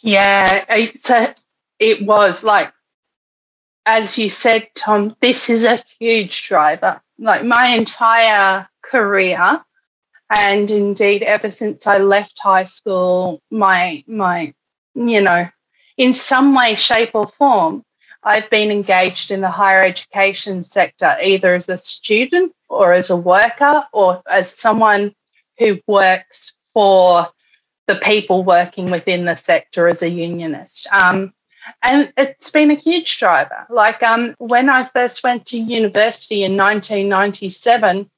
Yeah, 0.00 0.64
it's 0.68 1.10
a, 1.10 1.30
uh, 1.30 1.34
it 1.78 2.06
was 2.06 2.44
like 2.44 2.72
as 3.84 4.16
you 4.16 4.28
said, 4.28 4.68
Tom, 4.74 5.16
this 5.20 5.50
is 5.50 5.64
a 5.64 5.82
huge 5.98 6.46
driver. 6.46 7.00
Like 7.18 7.44
my 7.44 7.74
entire 7.76 8.68
career, 8.82 9.62
and 10.30 10.70
indeed 10.70 11.22
ever 11.22 11.50
since 11.50 11.86
I 11.86 11.98
left 11.98 12.38
high 12.38 12.64
school, 12.64 13.42
my 13.50 14.04
my, 14.06 14.54
you 14.94 15.20
know, 15.20 15.48
in 15.96 16.12
some 16.12 16.54
way, 16.54 16.74
shape, 16.74 17.10
or 17.14 17.26
form, 17.26 17.84
I've 18.24 18.48
been 18.50 18.70
engaged 18.70 19.30
in 19.30 19.40
the 19.40 19.50
higher 19.50 19.82
education 19.82 20.62
sector, 20.62 21.16
either 21.22 21.54
as 21.54 21.68
a 21.68 21.76
student 21.76 22.54
or 22.68 22.92
as 22.92 23.10
a 23.10 23.16
worker 23.16 23.82
or 23.92 24.22
as 24.30 24.54
someone 24.54 25.14
who 25.58 25.80
works 25.86 26.54
for 26.72 27.26
the 27.86 27.96
people 27.96 28.44
working 28.44 28.90
within 28.90 29.24
the 29.24 29.34
sector 29.34 29.88
as 29.88 30.02
a 30.02 30.08
unionist. 30.08 30.86
Um, 30.92 31.32
and 31.82 32.12
it's 32.16 32.50
been 32.50 32.70
a 32.70 32.76
huge 32.76 33.18
driver. 33.18 33.66
Like 33.68 34.02
um, 34.02 34.34
when 34.38 34.68
I 34.68 34.84
first 34.84 35.22
went 35.22 35.46
to 35.46 35.58
university 35.58 36.44
in 36.44 36.56
1997, 36.56 38.10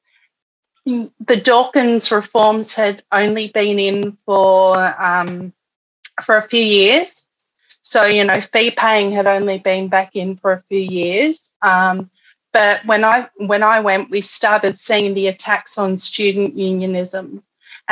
the 0.87 1.37
Dawkins 1.37 2.11
reforms 2.13 2.75
had 2.75 3.03
only 3.11 3.49
been 3.49 3.79
in 3.79 4.19
for 4.27 4.77
um, 5.03 5.53
for 6.23 6.37
a 6.37 6.43
few 6.43 6.63
years. 6.63 7.24
So 7.85 8.07
you 8.07 8.25
know, 8.25 8.41
fee 8.41 8.71
paying 8.71 9.13
had 9.13 9.27
only 9.27 9.59
been 9.59 9.89
back 9.89 10.17
in 10.17 10.37
for 10.37 10.53
a 10.53 10.63
few 10.69 10.81
years. 10.81 11.51
Um, 11.63 12.11
but 12.53 12.85
when 12.87 13.05
I 13.05 13.29
when 13.37 13.63
I 13.63 13.81
went, 13.81 14.11
we 14.11 14.21
started 14.23 14.79
seeing 14.79 15.15
the 15.15 15.29
attacks 15.29 15.77
on 15.77 15.97
student 15.97 16.57
unionism, 16.57 17.43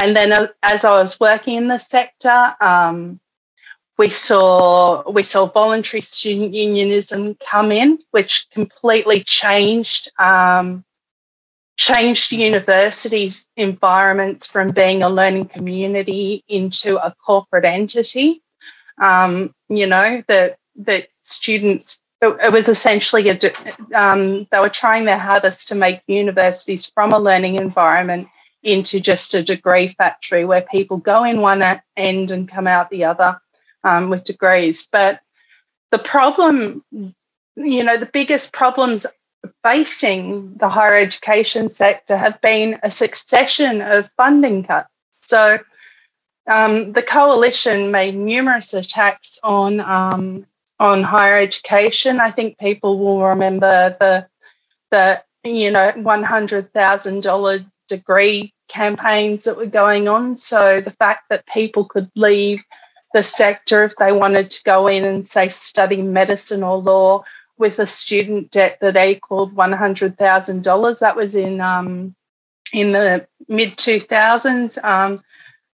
and 0.01 0.17
then 0.17 0.33
uh, 0.33 0.49
as 0.63 0.85
I 0.85 0.93
was 0.93 1.21
working 1.21 1.57
in 1.57 1.69
the 1.69 1.79
sector, 1.79 2.55
um, 2.61 3.21
we 3.99 4.09
saw 4.09 5.09
we 5.11 5.23
saw 5.23 5.47
voluntary 5.47 6.01
student 6.01 6.55
unionism 6.55 7.35
come 7.37 7.71
in, 7.71 7.99
which 8.13 8.49
completely 8.51 9.23
changed 9.23 10.11
um, 10.19 10.85
changed 11.77 12.33
universities' 12.33 13.49
environments 13.57 14.47
from 14.47 14.69
being 14.71 15.03
a 15.03 15.09
learning 15.11 15.49
community 15.49 16.45
into 16.49 16.97
a 17.05 17.15
corporate 17.25 17.65
entity. 17.65 18.42
Um, 19.03 19.55
you 19.69 19.87
know 19.87 20.23
that 20.29 20.59
that 20.77 21.09
students 21.23 22.01
it, 22.23 22.37
it 22.41 22.53
was 22.53 22.69
essentially 22.69 23.29
a 23.29 23.39
um, 23.95 24.47
they 24.51 24.61
were 24.61 24.69
trying 24.69 25.05
their 25.05 25.19
hardest 25.19 25.69
to 25.69 25.75
make 25.75 26.01
universities 26.07 26.87
from 26.87 27.13
a 27.13 27.19
learning 27.19 27.57
environment 27.57 28.29
into 28.63 29.01
just 29.01 29.35
a 29.35 29.43
degree 29.43 29.89
factory 29.89 30.45
where 30.45 30.63
people 30.63 30.97
go 30.97 31.25
in 31.25 31.41
one 31.41 31.63
end 31.97 32.31
and 32.31 32.49
come 32.49 32.69
out 32.69 32.91
the 32.91 33.05
other 33.05 33.41
um, 33.83 34.09
with 34.09 34.23
degrees. 34.23 34.89
But 34.91 35.21
the 35.91 35.99
problem, 35.99 36.85
you 36.93 37.83
know, 37.85 37.97
the 37.97 38.11
biggest 38.13 38.53
problems 38.53 39.05
facing 39.65 40.55
the 40.55 40.69
higher 40.69 40.95
education 40.95 41.69
sector 41.69 42.17
have 42.17 42.41
been 42.41 42.79
a 42.85 42.91
succession 42.91 43.83
of 43.83 44.09
funding 44.13 44.63
cuts. 44.63 44.89
So 45.23 45.59
um, 46.47 46.93
the 46.93 47.03
coalition 47.03 47.91
made 47.91 48.15
numerous 48.15 48.75
attacks 48.75 49.39
on 49.43 49.81
um, 49.81 50.47
on 50.79 51.03
higher 51.03 51.37
education. 51.37 52.21
I 52.21 52.31
think 52.31 52.59
people 52.59 52.99
will 52.99 53.23
remember 53.25 53.97
the 53.99 54.27
the 54.91 55.23
you 55.45 55.71
know 55.71 55.93
one 55.97 56.23
hundred 56.23 56.73
thousand 56.73 57.23
dollar 57.23 57.65
degree 57.89 58.53
campaigns 58.69 59.45
that 59.45 59.57
were 59.57 59.67
going 59.67 60.09
on. 60.09 60.37
So 60.37 60.81
the 60.81 60.91
fact 60.91 61.29
that 61.31 61.47
people 61.47 61.85
could 61.85 62.11
leave 62.17 62.63
the 63.13 63.23
sector 63.23 63.85
if 63.85 63.97
they 63.97 64.13
wanted 64.13 64.51
to 64.51 64.65
go 64.65 64.87
in 64.87 65.05
and 65.05 65.25
say 65.25 65.49
study 65.49 66.03
medicine 66.03 66.63
or 66.63 66.79
law 66.79 67.25
with 67.59 67.79
a 67.79 67.87
student 67.87 68.51
debt 68.51 68.79
that 68.81 68.97
equaled 68.97 69.55
one 69.55 69.73
hundred 69.73 70.19
thousand 70.19 70.65
dollars. 70.65 71.01
That 71.01 71.17
was 71.17 71.35
in 71.37 71.61
um, 71.61 72.15
in 72.73 72.93
the 72.93 73.27
mid 73.49 73.77
two 73.77 74.01
thousands. 74.01 74.79
Um, 74.83 75.23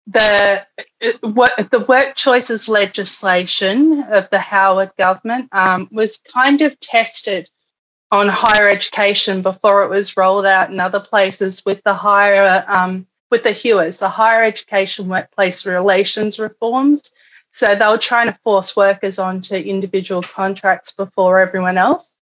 the 0.08 0.66
the 1.00 1.86
work 1.88 2.16
choices 2.16 2.68
legislation 2.68 4.04
of 4.04 4.30
the 4.30 4.40
Howard 4.40 4.92
government 4.98 5.50
um, 5.52 5.88
was 5.92 6.18
kind 6.18 6.62
of 6.62 6.78
tested 6.80 7.50
on 8.12 8.28
higher 8.30 8.70
education 8.70 9.42
before 9.42 9.84
it 9.84 9.90
was 9.90 10.16
rolled 10.18 10.46
out 10.46 10.70
in 10.72 10.80
other 10.80 11.00
places 11.00 11.64
with 11.66 11.82
the 11.84 11.94
higher 11.94 12.64
um, 12.68 13.08
with 13.32 13.44
the 13.44 13.50
HEWRs, 13.50 14.00
the 14.00 14.10
higher 14.10 14.44
education 14.44 15.08
workplace 15.08 15.66
relations 15.66 16.38
reforms. 16.38 17.12
So 17.52 17.76
they 17.76 17.86
were 17.86 17.98
trying 17.98 18.28
to 18.28 18.38
force 18.44 18.76
workers 18.76 19.18
onto 19.18 19.56
individual 19.56 20.22
contracts 20.22 20.92
before 20.92 21.40
everyone 21.40 21.78
else. 21.78 22.20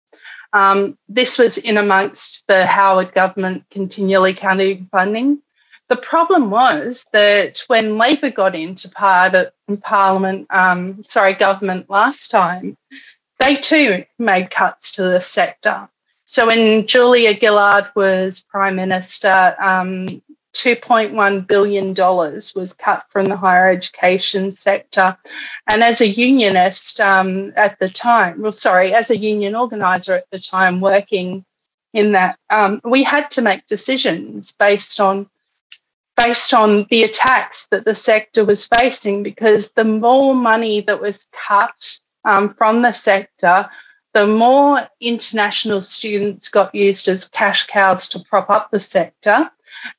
Um, 0.53 0.99
this 1.09 1.39
was 1.39 1.59
in 1.59 1.77
amongst 1.77 2.47
the 2.47 2.67
Howard 2.67 3.13
government 3.13 3.65
continually 3.71 4.35
cutting 4.35 4.89
funding. 4.91 5.43
The 5.91 5.97
problem 5.97 6.51
was 6.51 7.05
that 7.13 7.65
when 7.67 7.99
Labor 7.99 8.31
got 8.31 8.55
into 8.55 8.89
Parliament, 8.89 10.47
um, 10.51 11.03
sorry, 11.03 11.35
government 11.35 11.91
last 11.91 12.31
time, 12.31 12.77
they 13.41 13.57
too 13.57 14.05
made 14.17 14.53
cuts 14.53 14.93
to 14.93 15.03
the 15.03 15.21
sector. 15.21 15.89
So 16.27 16.47
when 16.47 16.87
Julia 16.87 17.37
Gillard 17.37 17.89
was 17.97 18.45
Prime 18.49 18.77
Minister, 18.77 19.57
um, 19.59 20.07
$2.1 20.55 21.47
billion 21.49 21.93
was 21.93 22.73
cut 22.79 23.05
from 23.11 23.25
the 23.25 23.37
higher 23.37 23.69
education 23.69 24.53
sector. 24.53 25.17
And 25.69 25.83
as 25.83 26.01
a 26.01 26.07
unionist 26.07 27.01
um, 27.01 27.53
at 27.57 27.81
the 27.81 27.89
time, 27.89 28.43
well, 28.43 28.53
sorry, 28.53 28.95
as 28.95 29.11
a 29.11 29.17
union 29.17 29.57
organiser 29.57 30.15
at 30.15 30.31
the 30.31 30.39
time 30.39 30.81
working 30.81 31.45
in 31.93 32.13
that, 32.13 32.39
um, 32.49 32.81
we 32.85 33.03
had 33.03 33.29
to 33.33 33.43
make 33.43 33.67
decisions 33.67 34.53
based 34.53 35.01
on 35.01 35.29
based 36.25 36.53
on 36.53 36.87
the 36.91 37.03
attacks 37.05 37.69
that 37.69 37.85
the 37.85 37.95
sector 37.95 38.45
was 38.45 38.69
facing 38.79 39.23
because 39.23 39.71
the 39.71 39.85
more 39.85 40.35
money 40.35 40.83
that 40.83 41.01
was 41.01 41.27
cut 41.33 41.99
um, 42.25 42.49
from 42.49 42.83
the 42.83 42.93
sector, 42.93 43.69
the 44.13 44.27
more 44.27 44.87
international 45.01 45.81
students 45.81 46.49
got 46.49 46.75
used 46.75 47.09
as 47.09 47.29
cash 47.29 47.67
cows 47.67 48.09
to 48.09 48.19
prop 48.29 48.51
up 48.51 48.71
the 48.71 48.81
sector, 48.81 49.51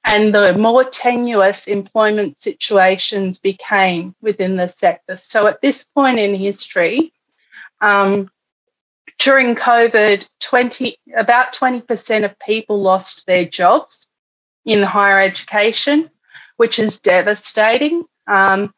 and 0.04 0.36
the 0.36 0.56
more 0.58 0.84
tenuous 0.84 1.68
employment 1.68 2.38
situations 2.38 3.40
became 3.40 4.14
within 4.22 4.58
the 4.58 4.68
sector. 4.68 5.16
So, 5.16 5.48
at 5.48 5.62
this 5.62 5.84
point 5.84 6.20
in 6.20 6.36
history, 6.36 7.14
um, 7.80 8.30
during 9.18 9.56
COVID, 9.56 10.28
20, 10.40 10.98
about 11.16 11.54
20% 11.54 12.26
of 12.26 12.38
people 12.40 12.82
lost 12.82 13.26
their 13.26 13.46
jobs 13.46 14.11
in 14.66 14.84
higher 14.84 15.20
education, 15.20 16.10
which 16.58 16.80
is 16.80 17.00
devastating. 17.00 18.06
Um, 18.28 18.74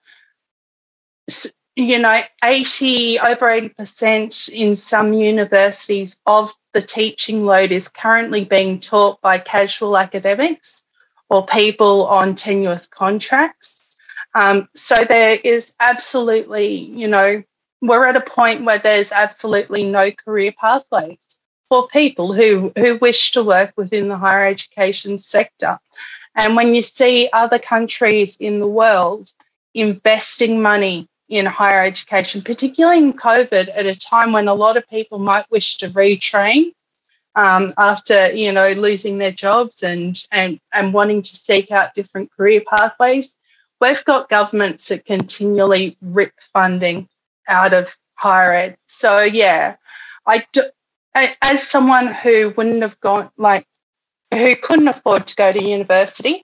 you 1.76 2.00
know, 2.00 2.22
80, 2.44 3.20
over 3.20 3.48
80% 3.48 4.50
in 4.50 4.76
some 4.76 5.14
universities 5.14 6.18
of 6.26 6.54
the 6.74 6.82
teaching 6.82 7.46
load 7.46 7.72
is 7.72 7.88
currently 7.88 8.46
being 8.46 8.80
taught 8.80 9.22
by 9.22 9.38
casual 9.38 9.98
academics 9.98 10.84
or 11.30 11.46
people 11.46 12.06
on 12.08 12.36
tenuous 12.36 12.88
contracts. 12.88 13.82
Um, 14.36 14.68
so 14.76 14.96
there 14.96 15.38
is 15.44 15.74
absolutely, 15.80 16.76
you 16.76 17.08
know, 17.08 17.44
we're 17.82 18.06
at 18.06 18.16
a 18.16 18.22
point 18.22 18.66
where 18.66 18.80
there's 18.80 19.12
absolutely 19.12 19.84
no 19.84 20.12
career 20.12 20.54
pathways 20.60 21.38
for 21.74 21.88
people 21.88 22.34
who, 22.34 22.72
who 22.78 22.98
wish 22.98 23.32
to 23.32 23.44
work 23.44 23.74
within 23.76 24.08
the 24.08 24.16
higher 24.16 24.46
education 24.46 25.18
sector. 25.18 25.80
And 26.36 26.56
when 26.56 26.76
you 26.76 26.84
see 26.84 27.32
other 27.34 27.58
countries 27.58 28.38
in 28.38 28.60
the 28.60 28.68
world 28.68 29.32
investing 29.74 30.62
money 30.62 31.10
in 31.30 31.48
higher 31.48 31.84
education, 31.84 32.44
particularly 32.44 33.00
in 33.00 33.14
COVID, 33.14 33.72
at 33.74 33.88
a 33.88 33.96
time 33.96 34.34
when 34.34 34.48
a 34.48 34.54
lot 34.54 34.78
of 34.78 34.88
people 34.88 35.18
might 35.18 35.50
wish 35.50 35.78
to 35.78 35.90
retrain 35.90 36.74
um, 37.34 37.72
after 37.76 38.32
you 38.32 38.52
know 38.52 38.70
losing 38.74 39.18
their 39.18 39.32
jobs 39.32 39.82
and 39.82 40.16
and 40.32 40.60
and 40.74 40.94
wanting 40.94 41.24
to 41.24 41.36
seek 41.36 41.72
out 41.72 41.96
different 41.96 42.32
career 42.34 42.62
pathways. 42.70 43.36
We've 43.82 44.06
got 44.06 44.30
governments 44.30 44.90
that 44.90 45.06
continually 45.06 45.98
rip 46.04 46.34
funding 46.40 47.10
out 47.48 47.74
of 47.74 47.98
higher 48.14 48.54
ed. 48.54 48.78
So 48.86 49.22
yeah, 49.22 49.78
I 50.28 50.46
do, 50.54 50.62
as 51.16 51.68
someone 51.68 52.08
who 52.08 52.54
wouldn't 52.56 52.82
have 52.82 53.00
gone 53.00 53.30
like 53.38 53.68
who 54.34 54.56
couldn't 54.56 54.88
afford 54.88 55.28
to 55.28 55.36
go 55.36 55.52
to 55.52 55.64
university 55.64 56.44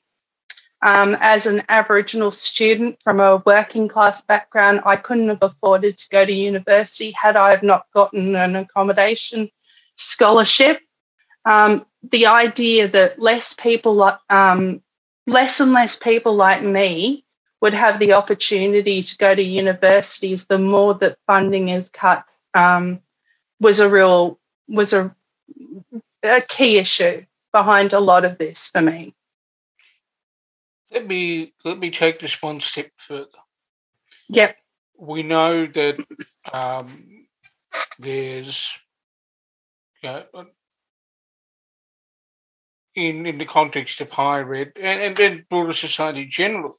um, 0.81 1.17
as 1.19 1.45
an 1.45 1.63
Aboriginal 1.67 2.31
student 2.31 3.01
from 3.01 3.19
a 3.19 3.43
working 3.45 3.87
class 3.87 4.21
background, 4.21 4.81
I 4.85 4.95
couldn't 4.95 5.27
have 5.27 5.43
afforded 5.43 5.97
to 5.97 6.09
go 6.09 6.25
to 6.25 6.31
university 6.31 7.11
had 7.11 7.35
I 7.35 7.51
have 7.51 7.63
not 7.63 7.85
gotten 7.93 8.35
an 8.35 8.55
accommodation 8.55 9.49
scholarship. 9.95 10.79
Um, 11.43 11.85
the 12.03 12.27
idea 12.27 12.87
that 12.87 13.19
less 13.19 13.53
people, 13.53 14.17
um, 14.29 14.81
less 15.27 15.59
and 15.59 15.73
less 15.73 15.97
people 15.97 16.35
like 16.35 16.63
me 16.63 17.25
would 17.61 17.73
have 17.73 17.99
the 17.99 18.13
opportunity 18.13 19.03
to 19.03 19.17
go 19.17 19.35
to 19.35 19.43
universities, 19.43 20.45
the 20.45 20.59
more 20.59 20.93
that 20.95 21.17
funding 21.27 21.69
is 21.69 21.89
cut, 21.89 22.23
um, 22.53 23.01
was 23.59 23.81
a 23.81 23.89
real 23.89 24.39
was 24.69 24.93
a, 24.93 25.13
a 26.23 26.41
key 26.41 26.77
issue 26.77 27.25
behind 27.51 27.93
a 27.93 27.99
lot 27.99 28.25
of 28.25 28.37
this 28.37 28.67
for 28.67 28.81
me. 28.81 29.13
Let 30.91 31.07
me 31.07 31.53
let 31.63 31.77
me 31.77 31.91
take 31.91 32.19
this 32.19 32.41
one 32.41 32.59
step 32.59 32.91
further. 32.97 33.27
Yep. 34.29 34.57
We 34.97 35.23
know 35.23 35.67
that 35.67 35.97
um, 36.51 37.25
there's 37.99 38.69
in 42.95 43.25
in 43.25 43.37
the 43.37 43.45
context 43.45 44.01
of 44.01 44.09
higher 44.09 44.53
ed 44.53 44.73
and, 44.75 45.01
and 45.01 45.15
then 45.15 45.45
broader 45.49 45.73
society 45.73 46.25
generally, 46.25 46.75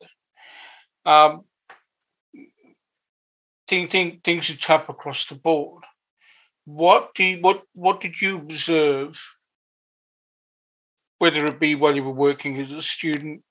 um, 1.05 1.44
think, 3.68 3.90
think, 3.90 4.24
things 4.24 4.50
are 4.50 4.57
tough 4.57 4.88
across 4.88 5.26
the 5.26 5.35
board. 5.35 5.85
What 6.72 7.14
do 7.14 7.24
you, 7.24 7.38
what 7.40 7.62
what 7.74 8.00
did 8.00 8.20
you 8.20 8.37
observe, 8.37 9.20
whether 11.18 11.44
it 11.46 11.59
be 11.59 11.74
while 11.74 11.96
you 11.96 12.04
were 12.04 12.11
working 12.11 12.61
as 12.61 12.70
a 12.70 12.80
student 12.80 13.42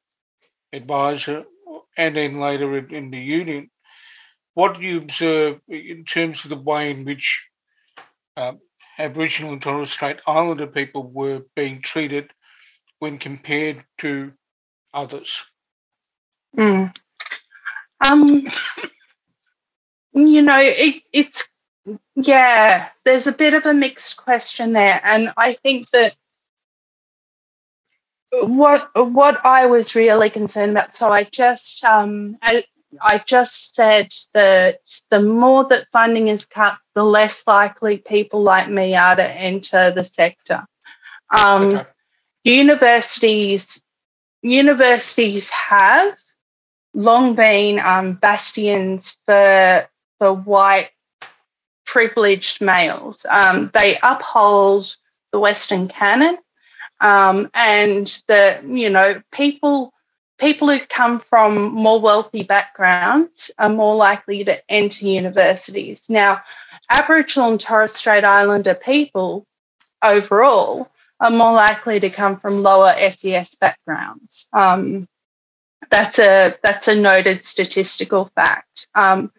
advisor 0.72 1.46
and 1.98 2.16
then 2.16 2.40
later 2.40 2.78
in, 2.78 2.94
in 2.94 3.12
the 3.12 3.20
union. 3.20 3.70
What 4.54 4.80
do 4.80 4.82
you 4.82 4.98
observe 4.98 5.60
in 5.68 6.06
terms 6.06 6.44
of 6.44 6.50
the 6.50 6.58
way 6.58 6.92
in 6.92 7.06
which 7.06 7.48
um, 8.38 8.60
Aboriginal 8.98 9.54
and 9.54 9.62
Torres 9.62 9.92
Strait 9.92 10.18
Islander 10.26 10.68
people 10.68 11.04
were 11.04 11.44
being 11.56 11.82
treated 11.82 12.32
when 13.00 13.18
compared 13.18 13.84
to 14.00 14.34
others? 14.94 15.44
Mm. 16.58 16.96
Um, 18.10 18.48
you 20.14 20.42
know, 20.42 20.60
it, 20.60 21.04
it's 21.14 21.50
yeah. 22.16 22.90
There's 23.04 23.28
a 23.28 23.32
bit 23.32 23.54
of 23.54 23.66
a 23.66 23.74
mixed 23.74 24.18
question 24.18 24.74
there, 24.74 25.02
and 25.04 25.34
I 25.38 25.54
think 25.54 25.90
that 25.92 26.16
what 28.32 28.90
what 28.96 29.46
I 29.46 29.66
was 29.66 29.96
really 29.96 30.30
concerned 30.30 30.72
about. 30.72 30.96
So 30.96 31.12
I 31.12 31.24
just 31.24 31.84
um, 31.84 32.38
I, 32.42 32.64
I 33.02 33.20
just 33.26 33.76
said 33.76 34.14
that 34.34 34.80
the 35.10 35.22
more 35.22 35.66
that 35.66 35.88
funding 35.92 36.28
is 36.28 36.46
cut, 36.46 36.78
the 36.96 37.04
less 37.04 37.46
likely 37.48 37.98
people 37.98 38.42
like 38.42 38.70
me 38.70 38.96
are 38.96 39.16
to 39.16 39.30
enter 39.30 39.92
the 39.92 40.04
sector. 40.04 40.66
Um, 41.30 41.76
okay. 41.76 41.86
Universities 42.44 43.82
universities 44.42 45.50
have 45.50 46.18
long 46.94 47.36
been 47.36 47.80
um, 47.80 48.14
bastions 48.14 49.18
for 49.26 49.88
for 50.18 50.34
white 50.34 50.90
privileged 51.90 52.62
males. 52.62 53.26
Um, 53.30 53.72
they 53.74 53.98
uphold 54.04 54.96
the 55.32 55.40
Western 55.40 55.88
canon 55.88 56.38
um, 57.02 57.50
and 57.54 58.06
the 58.28 58.62
you 58.64 58.90
know 58.90 59.22
people 59.32 59.92
people 60.38 60.70
who 60.70 60.80
come 60.80 61.20
from 61.20 61.74
more 61.74 62.00
wealthy 62.00 62.44
backgrounds 62.44 63.52
are 63.58 63.70
more 63.70 63.96
likely 63.96 64.44
to 64.44 64.72
enter 64.72 65.06
universities. 65.06 66.10
Now, 66.10 66.42
Aboriginal 66.90 67.52
and 67.52 67.60
Torres 67.60 67.94
Strait 67.94 68.24
Islander 68.24 68.76
people 68.76 69.46
overall 70.04 70.90
are 71.20 71.32
more 71.32 71.54
likely 71.54 72.00
to 72.00 72.10
come 72.10 72.38
from 72.38 72.64
lower 72.64 72.94
SES 73.10 73.56
backgrounds. 73.56 74.46
Um, 74.54 75.08
that's 75.90 76.20
a 76.20 76.56
that's 76.62 76.88
a 76.88 76.96
noted 76.96 77.44
statistical 77.44 78.32
fact. 78.36 78.88
Um, 78.94 79.32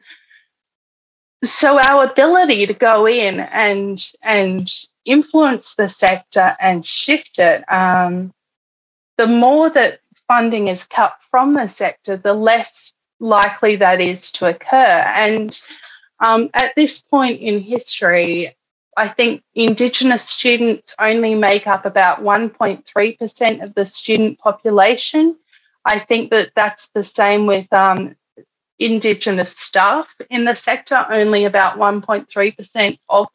so 1.42 1.80
our 1.90 2.04
ability 2.04 2.66
to 2.66 2.74
go 2.74 3.06
in 3.06 3.40
and 3.40 4.12
and 4.22 4.68
influence 5.04 5.74
the 5.74 5.88
sector 5.88 6.56
and 6.60 6.84
shift 6.84 7.38
it, 7.38 7.64
um, 7.72 8.32
the 9.16 9.26
more 9.26 9.70
that 9.70 10.00
funding 10.28 10.68
is 10.68 10.84
cut 10.84 11.14
from 11.30 11.54
the 11.54 11.66
sector, 11.66 12.16
the 12.16 12.34
less 12.34 12.94
likely 13.18 13.76
that 13.76 14.00
is 14.00 14.30
to 14.32 14.46
occur. 14.46 14.76
And 15.14 15.60
um, 16.20 16.50
at 16.54 16.74
this 16.76 17.02
point 17.02 17.40
in 17.40 17.60
history, 17.60 18.56
I 18.96 19.08
think 19.08 19.42
Indigenous 19.54 20.22
students 20.22 20.94
only 20.98 21.34
make 21.34 21.66
up 21.66 21.86
about 21.86 22.22
1.3% 22.22 23.64
of 23.64 23.74
the 23.74 23.86
student 23.86 24.38
population. 24.38 25.36
I 25.84 25.98
think 25.98 26.30
that 26.30 26.52
that's 26.54 26.88
the 26.88 27.04
same 27.04 27.46
with 27.46 27.72
um, 27.72 28.16
Indigenous 28.80 29.50
staff 29.50 30.14
in 30.30 30.44
the 30.44 30.54
sector, 30.54 31.06
only 31.10 31.44
about 31.44 31.76
1.3% 31.76 32.98
of 33.08 33.28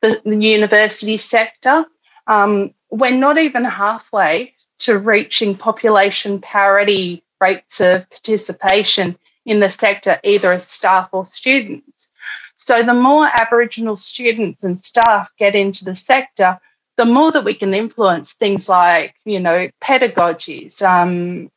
the, 0.00 0.20
the 0.24 0.36
university 0.36 1.16
sector. 1.16 1.84
Um, 2.26 2.72
we're 2.90 3.10
not 3.10 3.38
even 3.38 3.64
halfway 3.64 4.54
to 4.78 4.98
reaching 4.98 5.56
population 5.56 6.40
parity 6.40 7.24
rates 7.40 7.80
of 7.80 8.08
participation 8.08 9.18
in 9.44 9.60
the 9.60 9.68
sector, 9.68 10.20
either 10.22 10.52
as 10.52 10.66
staff 10.66 11.10
or 11.12 11.24
students. 11.24 12.08
So, 12.56 12.82
the 12.82 12.94
more 12.94 13.28
Aboriginal 13.40 13.96
students 13.96 14.62
and 14.62 14.78
staff 14.78 15.30
get 15.38 15.54
into 15.54 15.84
the 15.84 15.94
sector, 15.94 16.60
the 16.96 17.04
more 17.04 17.32
that 17.32 17.44
we 17.44 17.54
can 17.54 17.74
influence 17.74 18.32
things 18.32 18.68
like, 18.68 19.14
you 19.24 19.40
know, 19.40 19.70
pedagogies, 19.80 20.82
um, 20.82 21.50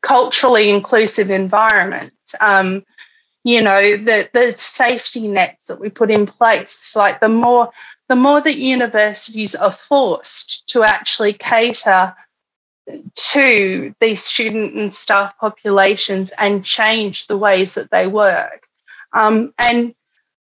culturally 0.00 0.70
inclusive 0.70 1.30
environments, 1.30 2.34
um, 2.40 2.84
you 3.44 3.62
know, 3.62 3.96
the, 3.96 4.28
the 4.32 4.54
safety 4.56 5.28
nets 5.28 5.66
that 5.66 5.80
we 5.80 5.88
put 5.88 6.10
in 6.10 6.26
place. 6.26 6.96
Like 6.96 7.20
the 7.20 7.28
more 7.28 7.70
the 8.08 8.16
more 8.16 8.40
that 8.40 8.56
universities 8.56 9.54
are 9.54 9.70
forced 9.70 10.68
to 10.68 10.84
actually 10.84 11.32
cater 11.32 12.14
to 13.14 13.94
these 14.00 14.22
student 14.22 14.74
and 14.74 14.92
staff 14.92 15.36
populations 15.38 16.32
and 16.38 16.64
change 16.64 17.26
the 17.26 17.36
ways 17.36 17.74
that 17.74 17.90
they 17.90 18.06
work. 18.06 18.66
Um, 19.12 19.52
and 19.58 19.94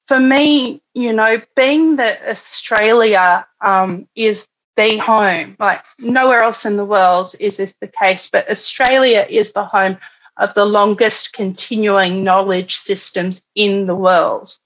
for 0.07 0.19
me, 0.19 0.83
you 0.95 1.13
know, 1.13 1.41
being 1.55 1.97
that 1.97 2.21
Australia 2.29 3.47
um, 3.61 4.09
is 4.17 4.49
the 4.77 4.99
home, 4.99 5.57
like 5.59 5.85
nowhere 5.99 6.43
else 6.43 6.65
in 6.65 6.77
the 6.77 6.85
world 6.85 7.35
is 7.39 7.57
this 7.57 7.75
the 7.75 7.89
case, 7.89 8.29
but 8.31 8.51
Australia 8.51 9.27
is 9.29 9.53
the 9.53 9.65
home 9.65 9.99
of 10.39 10.55
the 10.55 10.65
longest 10.65 11.33
continuing 11.33 12.25
knowledge 12.25 12.77
systems 12.77 13.47
in 13.55 13.87
the 13.87 13.95
world. 13.95 14.57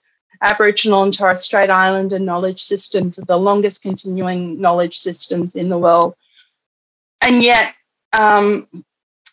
Aboriginal 0.42 1.02
and 1.02 1.12
Torres 1.12 1.40
Strait 1.40 1.70
Islander 1.70 2.18
knowledge 2.18 2.62
systems 2.62 3.18
are 3.18 3.24
the 3.24 3.38
longest 3.38 3.82
continuing 3.82 4.60
knowledge 4.60 4.98
systems 4.98 5.56
in 5.56 5.68
the 5.68 5.78
world. 5.78 6.14
And 7.22 7.42
yet, 7.42 7.74
um, 8.16 8.68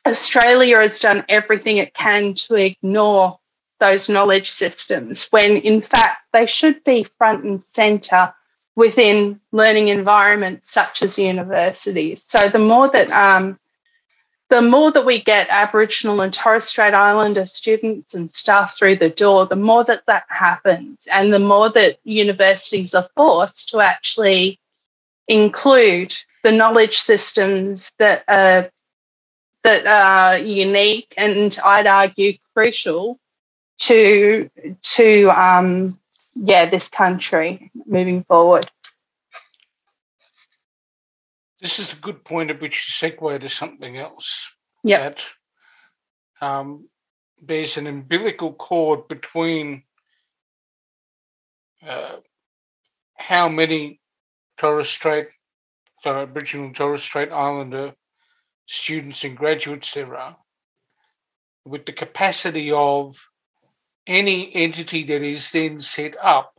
Australia 0.05 0.79
has 0.79 0.99
done 0.99 1.23
everything 1.29 1.77
it 1.77 1.93
can 1.93 2.33
to 2.33 2.55
ignore 2.55 3.39
those 3.79 4.09
knowledge 4.09 4.49
systems 4.49 5.27
when, 5.29 5.57
in 5.57 5.81
fact, 5.81 6.21
they 6.31 6.45
should 6.45 6.83
be 6.83 7.03
front 7.03 7.43
and 7.43 7.61
centre 7.61 8.33
within 8.75 9.39
learning 9.51 9.89
environments 9.89 10.71
such 10.71 11.01
as 11.01 11.19
universities. 11.19 12.23
So, 12.23 12.49
the 12.49 12.59
more 12.59 12.89
that 12.89 13.11
um, 13.11 13.59
the 14.49 14.61
more 14.61 14.91
that 14.91 15.05
we 15.05 15.21
get 15.21 15.47
Aboriginal 15.49 16.21
and 16.21 16.33
Torres 16.33 16.65
Strait 16.65 16.93
Islander 16.93 17.45
students 17.45 18.13
and 18.13 18.29
staff 18.29 18.77
through 18.77 18.97
the 18.97 19.09
door, 19.09 19.47
the 19.47 19.55
more 19.55 19.83
that 19.85 20.05
that 20.05 20.25
happens, 20.29 21.07
and 21.11 21.33
the 21.33 21.39
more 21.39 21.69
that 21.69 21.97
universities 22.03 22.93
are 22.93 23.07
forced 23.15 23.69
to 23.69 23.79
actually 23.79 24.59
include 25.27 26.13
the 26.43 26.51
knowledge 26.51 26.99
systems 26.99 27.93
that 27.97 28.23
are 28.27 28.69
that 29.63 29.87
are 29.87 30.37
unique 30.37 31.13
and 31.17 31.57
I'd 31.63 31.87
argue 31.87 32.33
crucial 32.53 33.19
to 33.79 34.49
to 34.81 35.29
um, 35.29 35.97
yeah 36.35 36.65
this 36.65 36.89
country 36.89 37.71
moving 37.85 38.21
forward. 38.23 38.65
This 41.61 41.79
is 41.79 41.93
a 41.93 41.97
good 41.97 42.25
point 42.25 42.51
at 42.51 42.61
which 42.61 42.85
to 42.85 43.11
segue 43.11 43.39
to 43.39 43.49
something 43.49 43.97
else. 43.97 44.51
Yeah. 44.83 45.09
That 45.09 45.23
um, 46.41 46.89
there's 47.41 47.77
an 47.77 47.87
umbilical 47.87 48.53
cord 48.53 49.07
between 49.07 49.83
uh, 51.87 52.17
how 53.17 53.47
many 53.47 54.01
Torres 54.57 54.89
Strait, 54.89 55.27
sorry, 56.03 56.23
Aboriginal 56.23 56.73
Torres 56.73 57.03
Strait 57.03 57.31
Islander 57.31 57.93
students 58.65 59.23
and 59.23 59.37
graduates 59.37 59.93
there 59.93 60.15
are, 60.15 60.37
with 61.65 61.85
the 61.85 61.91
capacity 61.93 62.71
of 62.71 63.15
any 64.07 64.53
entity 64.55 65.03
that 65.03 65.21
is 65.21 65.51
then 65.51 65.79
set 65.79 66.15
up 66.21 66.53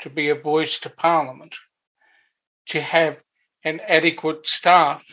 to 0.00 0.10
be 0.10 0.28
a 0.28 0.34
voice 0.34 0.78
to 0.80 0.90
Parliament 0.90 1.56
to 2.66 2.80
have 2.80 3.22
an 3.64 3.80
adequate 3.88 4.46
staff 4.46 5.04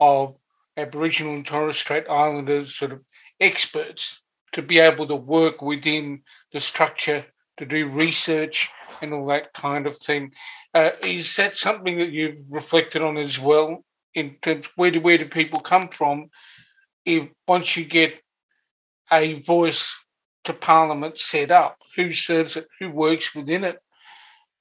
of 0.00 0.36
Aboriginal 0.76 1.34
and 1.34 1.46
Torres 1.46 1.76
Strait 1.76 2.08
Islanders 2.08 2.74
sort 2.74 2.92
of 2.92 3.00
experts 3.40 4.20
to 4.52 4.62
be 4.62 4.78
able 4.78 5.06
to 5.06 5.16
work 5.16 5.62
within 5.62 6.22
the 6.52 6.60
structure 6.60 7.26
to 7.58 7.66
do 7.66 7.88
research 7.88 8.70
and 9.00 9.12
all 9.12 9.26
that 9.26 9.52
kind 9.52 9.86
of 9.86 9.96
thing. 9.96 10.32
Uh, 10.74 10.90
is 11.02 11.36
that 11.36 11.56
something 11.56 11.98
that 11.98 12.10
you've 12.10 12.44
reflected 12.48 13.02
on 13.02 13.16
as 13.16 13.38
well? 13.38 13.84
In 14.14 14.36
terms, 14.42 14.68
where 14.76 14.90
do 14.90 15.00
where 15.00 15.18
do 15.18 15.26
people 15.26 15.60
come 15.60 15.88
from? 15.88 16.28
If 17.04 17.28
once 17.46 17.76
you 17.76 17.84
get 17.84 18.14
a 19.10 19.40
voice 19.40 19.94
to 20.44 20.52
Parliament 20.52 21.18
set 21.18 21.50
up, 21.50 21.78
who 21.96 22.12
serves 22.12 22.56
it, 22.56 22.68
who 22.78 22.90
works 22.90 23.34
within 23.34 23.64
it, 23.64 23.80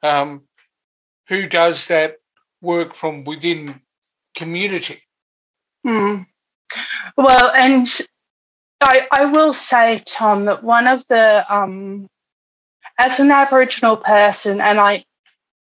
um, 0.04 0.44
who 1.28 1.48
does 1.48 1.88
that 1.88 2.16
work 2.62 2.94
from 2.94 3.24
within 3.24 3.82
community. 4.36 5.02
Mm. 5.86 6.28
Well, 7.18 7.52
and 7.52 7.88
I, 8.82 9.08
I 9.12 9.26
will 9.26 9.54
say, 9.54 10.04
Tom, 10.06 10.46
that 10.46 10.64
one 10.64 10.88
of 10.88 11.08
the 11.08 11.46
um, 11.54 12.10
as 12.98 13.20
an 13.20 13.32
Aboriginal 13.32 13.98
person, 13.98 14.62
and 14.62 14.80
I, 14.80 15.06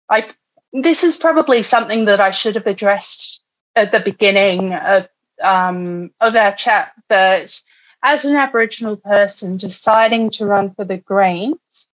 I, 0.09 0.29
this 0.72 1.05
is 1.05 1.16
probably 1.16 1.62
something 1.62 2.07
that 2.07 2.20
I 2.20 2.31
should 2.31 2.55
have 2.55 2.66
addressed 2.66 3.42
at 3.74 3.92
the 3.92 4.00
beginning 4.00 4.72
of 4.72 5.09
um, 5.42 6.11
of 6.20 6.37
our 6.37 6.55
chat, 6.55 6.92
but 7.09 7.61
as 8.07 8.25
an 8.25 8.37
Aboriginal 8.37 8.97
person 8.97 9.57
deciding 9.57 10.31
to 10.31 10.47
run 10.47 10.73
for 10.73 10.85
the 10.85 10.97
Greens, 10.97 11.88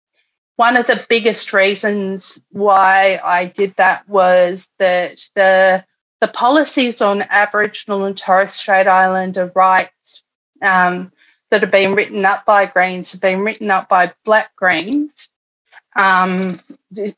one 0.57 0.77
of 0.77 0.87
the 0.87 1.05
biggest 1.09 1.55
reasons 1.55 2.39
why 2.51 3.19
I 3.25 3.47
did 3.47 3.75
that 3.77 4.07
was 4.07 4.69
that 4.79 5.27
the 5.35 5.85
the 6.21 6.29
policies 6.29 7.01
on 7.01 7.23
Aboriginal 7.23 8.05
and 8.05 8.17
Torres 8.17 8.53
Strait 8.53 8.87
Islander 8.87 9.51
rights 9.57 10.23
um, 10.61 11.11
that 11.51 11.63
have 11.63 11.71
been 11.71 11.95
written 11.95 12.25
up 12.27 12.45
by 12.45 12.67
Greens 12.67 13.13
have 13.13 13.23
been 13.23 13.41
written 13.41 13.71
up 13.71 13.89
by 13.89 14.13
Black 14.25 14.55
Greens, 14.55 15.31
um, 15.97 16.61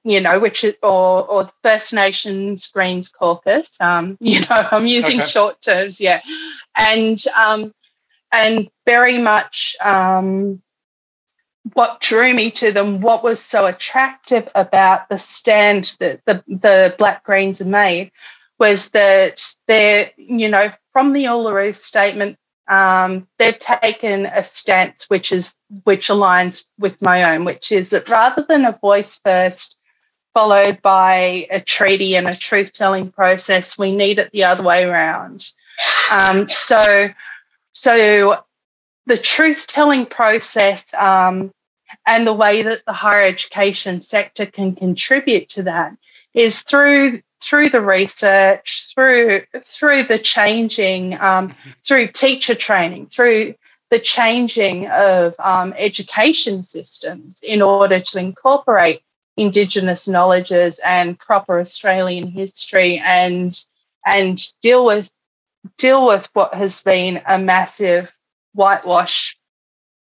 you 0.05 0.21
know, 0.21 0.39
which 0.39 0.63
is, 0.63 0.75
or 0.85 1.27
or 1.27 1.51
First 1.63 1.93
Nations 1.93 2.69
Greens 2.69 3.09
Caucus. 3.09 3.77
Um, 3.81 4.17
you 4.21 4.41
know, 4.41 4.69
I'm 4.71 4.87
using 4.87 5.19
okay. 5.19 5.29
short 5.29 5.61
terms, 5.61 6.01
yeah, 6.01 6.21
and 6.79 7.21
um, 7.37 7.75
and 8.35 8.69
very 8.85 9.19
much 9.19 9.77
um, 9.81 10.61
what 11.73 12.01
drew 12.01 12.35
me 12.35 12.51
to 12.51 12.73
them, 12.73 13.01
what 13.01 13.25
was 13.25 13.41
so 13.41 13.67
attractive 13.67 14.49
about 14.55 15.09
the 15.09 15.19
stand 15.19 15.97
that 16.01 16.25
the, 16.27 16.43
the 16.47 16.95
Black 16.99 17.25
Greens 17.25 17.59
have 17.59 17.69
made 17.69 18.11
was 18.59 18.91
that 18.91 19.43
they're, 19.67 20.11
you 20.17 20.49
know, 20.49 20.71
from 20.93 21.13
the 21.13 21.25
Uluru 21.25 21.75
statement, 21.75 22.39
um, 22.69 23.27
they've 23.39 23.59
taken 23.59 24.27
a 24.27 24.43
stance 24.43 25.11
which 25.11 25.33
is 25.33 25.55
which 25.85 26.09
aligns 26.09 26.65
with 26.79 27.03
my 27.03 27.35
own, 27.35 27.45
which 27.45 27.71
is 27.71 27.91
that 27.91 28.09
rather 28.09 28.45
than 28.49 28.65
a 28.65 28.73
voice 28.73 29.19
first 29.19 29.79
followed 30.35 30.83
by 30.83 31.47
a 31.51 31.61
treaty 31.61 32.17
and 32.17 32.27
a 32.27 32.35
truth 32.35 32.73
telling 32.73 33.11
process, 33.11 33.79
we 33.79 33.95
need 33.95 34.19
it 34.19 34.31
the 34.33 34.45
other 34.45 34.63
way 34.63 34.85
around. 34.85 35.53
Um, 36.11 36.49
so, 36.49 37.09
so 37.75 38.39
the 39.07 39.19
truth 39.19 39.67
telling 39.67 40.07
process 40.07 40.93
um, 40.95 41.53
and 42.07 42.27
the 42.27 42.33
way 42.33 42.63
that 42.63 42.85
the 42.87 42.93
higher 42.93 43.27
education 43.27 44.01
sector 44.01 44.47
can 44.47 44.75
contribute 44.75 45.49
to 45.51 45.65
that 45.65 45.97
is 46.33 46.63
through 46.63 47.21
through 47.41 47.69
the 47.69 47.81
research, 47.81 48.91
through 48.95 49.43
through 49.63 50.05
the 50.05 50.19
changing, 50.19 51.15
um, 51.15 51.51
mm-hmm. 51.51 51.71
through 51.83 52.09
teacher 52.09 52.55
training, 52.55 53.07
through 53.07 53.55
the 53.91 53.99
changing 53.99 54.89
of 54.89 55.35
um, 55.39 55.75
education 55.77 56.63
systems 56.63 57.43
in 57.43 57.61
order 57.61 58.01
to 58.01 58.19
incorporate 58.19 59.03
Indigenous 59.37 60.07
knowledges 60.09 60.81
and 60.85 61.19
proper 61.19 61.59
Australian 61.59 62.29
history 62.29 63.03
and 63.05 63.65
and 64.07 64.41
deal 64.61 64.85
with 64.85 65.11
deal 65.77 66.07
with 66.07 66.29
what 66.33 66.55
has 66.55 66.83
been 66.83 67.23
a 67.27 67.39
massive 67.39 68.17
whitewash 68.53 69.39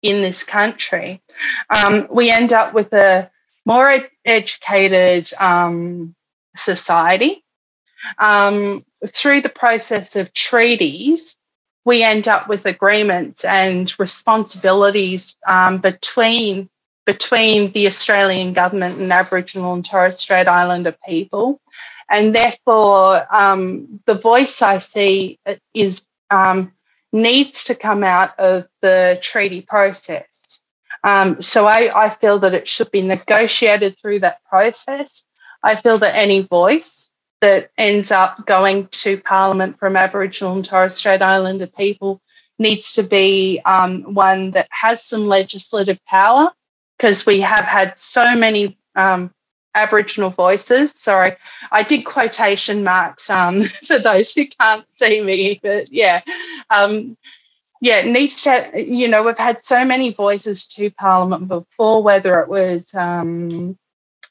in 0.03 0.23
this 0.23 0.43
country, 0.43 1.23
um, 1.69 2.07
we 2.11 2.31
end 2.31 2.53
up 2.53 2.73
with 2.75 2.93
a 2.93 3.31
more 3.67 3.89
ed- 3.89 4.11
educated 4.25 5.31
um, 5.39 6.15
society. 6.57 7.45
Um, 8.19 8.85
through 9.07 9.43
the 9.43 9.51
process 9.51 10.17
of 10.17 10.33
treaties, 10.33 11.37
we 11.85 12.03
end 12.03 12.29
up 12.29 12.49
with 12.49 12.67
agreements 12.67 13.45
and 13.45 13.93
responsibilities 13.99 15.37
um, 15.47 15.79
between 15.79 16.69
between 17.07 17.73
the 17.73 17.87
Australian 17.87 18.53
government 18.53 19.01
and 19.01 19.13
Aboriginal 19.13 19.73
and 19.73 19.85
Torres 19.85 20.19
Strait 20.19 20.47
Islander 20.47 20.95
people. 21.07 21.61
And 22.11 22.35
therefore, 22.35 23.25
um, 23.35 24.01
the 24.07 24.15
voice 24.15 24.63
I 24.63 24.79
see 24.79 25.39
is 25.73 26.07
um, 26.31 26.73
needs 27.13 27.65
to 27.65 27.75
come 27.75 28.03
out 28.03 28.39
of 28.39 28.67
the 28.83 29.19
treaty 29.23 29.63
process. 29.63 30.61
Um, 31.03 31.41
so 31.41 31.67
I, 31.67 31.91
I 31.95 32.11
feel 32.11 32.39
that 32.41 32.55
it 32.55 32.69
should 32.69 32.91
be 32.91 33.01
negotiated 33.01 33.99
through 33.99 34.21
that 34.21 34.45
process. 34.45 35.25
I 35.63 35.77
feel 35.77 35.99
that 35.99 36.17
any 36.17 36.43
voice 36.43 37.11
that 37.41 37.71
ends 37.79 38.11
up 38.11 38.47
going 38.47 38.89
to 38.89 39.21
Parliament 39.21 39.77
from 39.77 39.97
Aboriginal 39.97 40.55
and 40.55 40.65
Torres 40.65 40.95
Strait 40.95 41.23
Islander 41.23 41.67
people 41.67 42.21
needs 42.59 42.93
to 42.95 43.03
be 43.03 43.61
um, 43.65 44.15
one 44.15 44.51
that 44.51 44.69
has 44.71 45.03
some 45.03 45.27
legislative 45.27 46.05
power 46.05 46.51
because 46.99 47.25
we 47.25 47.41
have 47.41 47.65
had 47.65 47.97
so 47.97 48.35
many 48.35 48.79
um, 48.95 49.33
Aboriginal 49.75 50.31
voices. 50.31 50.93
Sorry, 50.93 51.37
I 51.71 51.83
did 51.83 52.05
quotation 52.05 52.85
marks 52.85 53.31
um, 53.31 53.63
for 53.87 53.99
those 53.99 54.33
who 54.33 54.47
can't 54.47 54.89
see 54.91 55.23
me, 55.23 55.61
but 55.63 55.93
yeah. 55.93 56.23
Um, 56.71 57.17
yeah, 57.83 58.03
to, 58.03 58.71
you 58.77 59.09
know, 59.09 59.23
we've 59.23 59.39
had 59.39 59.65
so 59.65 59.85
many 59.85 60.13
voices 60.13 60.67
to 60.69 60.91
Parliament 60.91 61.49
before, 61.49 62.03
whether 62.03 62.41
it 62.41 62.49
was 62.49 62.95
um, 62.95 63.79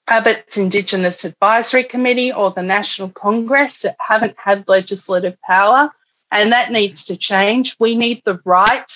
Abbott's 0.07 0.57
Indigenous 0.57 1.25
Advisory 1.25 1.83
Committee 1.83 2.31
or 2.31 2.51
the 2.51 2.61
National 2.61 3.09
Congress 3.09 3.81
that 3.81 3.95
haven't 3.99 4.35
had 4.37 4.67
legislative 4.67 5.39
power, 5.41 5.89
and 6.31 6.51
that 6.51 6.71
needs 6.71 7.05
to 7.05 7.17
change. 7.17 7.75
We 7.79 7.95
need 7.95 8.21
the 8.23 8.39
right 8.45 8.91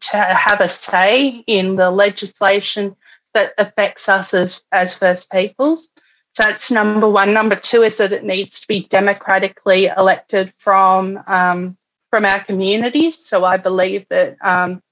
to 0.00 0.16
have 0.16 0.60
a 0.60 0.68
say 0.68 1.42
in 1.46 1.76
the 1.76 1.90
legislation 1.90 2.96
that 3.36 3.52
affects 3.58 4.08
us 4.08 4.32
as, 4.32 4.62
as 4.72 4.94
First 4.94 5.30
Peoples. 5.30 5.90
So 6.30 6.42
that's 6.44 6.70
number 6.70 7.08
one. 7.08 7.34
Number 7.34 7.56
two 7.56 7.82
is 7.82 7.98
that 7.98 8.12
it 8.12 8.24
needs 8.24 8.60
to 8.60 8.66
be 8.66 8.86
democratically 8.88 9.86
elected 9.86 10.52
from 10.54 11.22
um, 11.26 11.76
from 12.10 12.24
our 12.24 12.42
communities. 12.44 13.26
So 13.26 13.44
I 13.44 13.58
believe 13.58 14.06
that 14.08 14.36
um, 14.40 14.82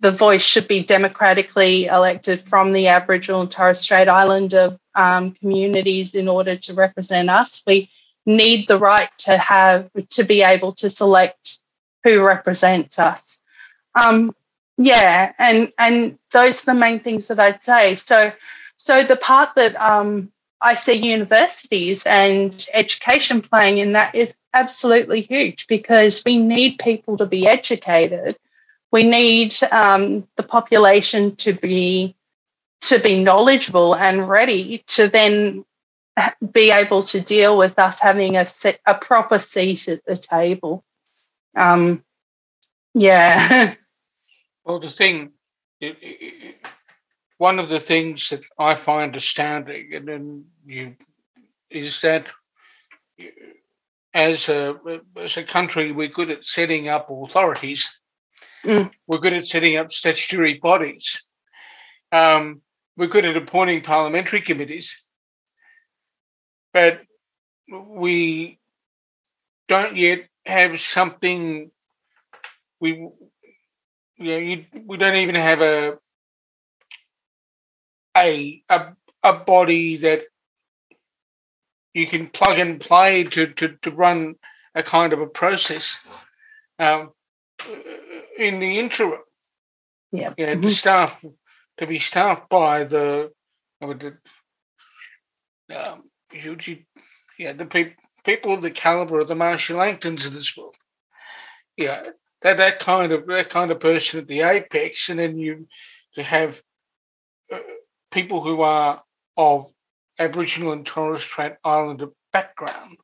the 0.00 0.12
voice 0.12 0.44
should 0.44 0.68
be 0.68 0.84
democratically 0.84 1.86
elected 1.86 2.40
from 2.40 2.72
the 2.72 2.88
Aboriginal 2.88 3.40
and 3.40 3.50
Torres 3.50 3.80
Strait 3.80 4.08
Islander 4.08 4.76
um, 4.94 5.32
communities 5.32 6.14
in 6.14 6.28
order 6.28 6.56
to 6.56 6.74
represent 6.74 7.30
us. 7.30 7.62
We 7.66 7.90
need 8.26 8.68
the 8.68 8.78
right 8.78 9.10
to 9.18 9.36
have 9.36 9.90
to 10.10 10.22
be 10.22 10.42
able 10.42 10.72
to 10.72 10.88
select 10.88 11.58
who 12.04 12.22
represents 12.22 12.98
us. 12.98 13.38
Um, 13.94 14.34
yeah, 14.78 15.32
and 15.38 15.72
and 15.78 16.18
those 16.32 16.62
are 16.62 16.74
the 16.74 16.80
main 16.80 16.98
things 16.98 17.28
that 17.28 17.38
I'd 17.38 17.62
say. 17.62 17.94
So, 17.96 18.32
so 18.76 19.02
the 19.02 19.16
part 19.16 19.50
that 19.56 19.80
um, 19.80 20.32
I 20.60 20.74
see 20.74 20.94
universities 20.94 22.04
and 22.06 22.66
education 22.72 23.42
playing 23.42 23.78
in 23.78 23.92
that 23.92 24.14
is 24.14 24.36
absolutely 24.54 25.22
huge 25.22 25.66
because 25.66 26.22
we 26.26 26.38
need 26.38 26.78
people 26.78 27.18
to 27.18 27.26
be 27.26 27.46
educated 27.46 28.36
we 28.92 29.04
need 29.04 29.54
um, 29.72 30.28
the 30.36 30.42
population 30.44 31.34
to 31.36 31.54
be 31.54 32.14
to 32.82 32.98
be 32.98 33.22
knowledgeable 33.22 33.96
and 33.96 34.28
ready 34.28 34.84
to 34.86 35.08
then 35.08 35.64
be 36.52 36.70
able 36.70 37.02
to 37.02 37.20
deal 37.20 37.56
with 37.56 37.78
us 37.78 38.00
having 38.00 38.36
a 38.36 38.46
a 38.86 38.94
proper 38.94 39.38
seat 39.38 39.88
at 39.88 40.04
the 40.04 40.16
table. 40.16 40.84
Um, 41.56 42.04
yeah. 42.94 43.74
Well, 44.64 44.78
the 44.78 44.90
thing, 44.90 45.32
it, 45.80 45.96
it, 46.00 46.56
one 47.38 47.58
of 47.58 47.68
the 47.68 47.80
things 47.80 48.28
that 48.30 48.42
I 48.58 48.74
find 48.74 49.14
astounding, 49.16 49.94
and 49.94 50.08
then 50.08 50.44
you, 50.64 50.96
is 51.70 52.00
that 52.02 52.28
as 54.14 54.48
a 54.48 54.76
as 55.16 55.36
a 55.36 55.42
country, 55.42 55.90
we're 55.90 56.08
good 56.08 56.30
at 56.30 56.44
setting 56.44 56.88
up 56.88 57.10
authorities 57.10 58.00
Mm. 58.64 58.90
We're 59.06 59.18
good 59.18 59.32
at 59.32 59.46
setting 59.46 59.76
up 59.76 59.90
statutory 59.90 60.54
bodies. 60.54 61.22
Um, 62.12 62.62
we're 62.96 63.08
good 63.08 63.24
at 63.24 63.36
appointing 63.36 63.80
parliamentary 63.82 64.40
committees, 64.40 65.06
but 66.72 67.00
we 67.68 68.60
don't 69.66 69.96
yet 69.96 70.28
have 70.46 70.80
something. 70.80 71.70
We, 72.78 73.08
you 74.22 74.32
know, 74.32 74.38
you, 74.38 74.64
we 74.86 74.96
don't 74.96 75.16
even 75.16 75.34
have 75.34 75.60
a 75.60 75.98
a 78.16 78.62
a, 78.68 78.92
a 79.22 79.32
body 79.32 79.96
that 79.98 80.24
you 81.94 82.06
can 82.06 82.28
plug 82.28 82.58
and 82.58 82.80
play 82.80 83.24
to 83.24 83.46
to, 83.48 83.76
to 83.82 83.90
run 83.90 84.36
a 84.74 84.82
kind 84.82 85.12
of 85.12 85.20
a 85.20 85.26
process. 85.26 85.98
Um, 86.78 87.10
in 88.38 88.60
the 88.60 88.78
interim. 88.78 89.20
Yeah. 90.10 90.34
You 90.36 90.46
know, 90.46 90.52
mm-hmm. 90.54 90.68
staff 90.68 91.24
to 91.78 91.86
be 91.86 91.98
staffed 91.98 92.48
by 92.48 92.84
the, 92.84 93.32
the 93.80 94.16
um, 95.74 96.04
you, 96.32 96.56
you, 96.62 96.78
yeah, 97.38 97.52
the 97.52 97.64
pe- 97.64 97.94
people 98.24 98.52
of 98.52 98.62
the 98.62 98.70
caliber 98.70 99.20
of 99.20 99.28
the 99.28 99.34
Marcia 99.34 99.72
Langtons 99.72 100.26
of 100.26 100.34
this 100.34 100.56
world. 100.56 100.76
Yeah, 101.76 102.02
that 102.42 102.56
that 102.56 102.78
kind 102.80 103.12
of 103.12 103.26
that 103.26 103.50
kind 103.50 103.70
of 103.70 103.80
person 103.80 104.20
at 104.20 104.28
the 104.28 104.42
apex, 104.42 105.08
and 105.08 105.18
then 105.18 105.38
you 105.38 105.68
to 106.14 106.22
have 106.22 106.60
uh, 107.52 107.58
people 108.10 108.40
who 108.40 108.62
are 108.62 109.02
of 109.36 109.70
Aboriginal 110.18 110.72
and 110.72 110.84
Torres 110.84 111.22
Strait 111.22 111.54
Islander 111.64 112.08
background 112.32 112.98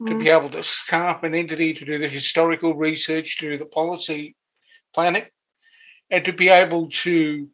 mm. 0.00 0.08
to 0.08 0.18
be 0.18 0.28
able 0.28 0.50
to 0.50 0.62
staff 0.62 1.22
an 1.22 1.34
entity 1.34 1.74
to 1.74 1.84
do 1.84 1.98
the 1.98 2.08
historical 2.08 2.74
research, 2.74 3.38
to 3.38 3.50
do 3.50 3.58
the 3.58 3.66
policy 3.66 4.36
planning 4.94 5.26
and 6.10 6.24
to 6.24 6.32
be 6.32 6.48
able 6.48 6.88
to 6.88 7.48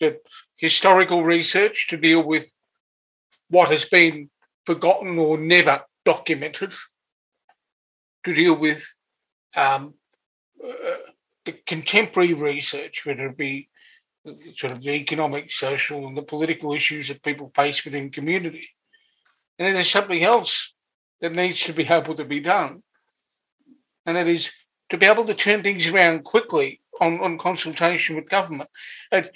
get 0.00 0.26
historical 0.56 1.24
research 1.24 1.86
to 1.88 1.96
deal 1.96 2.22
with 2.22 2.50
what 3.50 3.70
has 3.70 3.84
been 3.84 4.30
forgotten 4.64 5.18
or 5.18 5.38
never 5.38 5.82
documented, 6.04 6.72
to 8.24 8.34
deal 8.34 8.54
with 8.54 8.86
um, 9.56 9.94
uh, 10.62 10.96
the 11.44 11.52
contemporary 11.66 12.34
research, 12.34 13.04
whether 13.04 13.26
it 13.28 13.36
be 13.36 13.68
sort 14.54 14.72
of 14.72 14.82
the 14.82 14.90
economic, 14.90 15.50
social, 15.50 16.06
and 16.06 16.16
the 16.16 16.22
political 16.22 16.72
issues 16.72 17.08
that 17.08 17.22
people 17.22 17.50
face 17.54 17.84
within 17.84 18.10
community. 18.10 18.68
And 19.58 19.74
there's 19.74 19.90
something 19.90 20.22
else 20.22 20.74
that 21.20 21.34
needs 21.34 21.62
to 21.64 21.72
be 21.72 21.86
able 21.86 22.14
to 22.14 22.24
be 22.24 22.40
done, 22.40 22.82
and 24.04 24.16
that 24.16 24.28
is 24.28 24.52
to 24.90 24.98
be 24.98 25.06
able 25.06 25.24
to 25.24 25.34
turn 25.34 25.62
things 25.62 25.86
around 25.88 26.24
quickly 26.24 26.80
on, 27.00 27.20
on 27.20 27.38
consultation 27.38 28.16
with 28.16 28.28
government. 28.28 28.70
And 29.10 29.30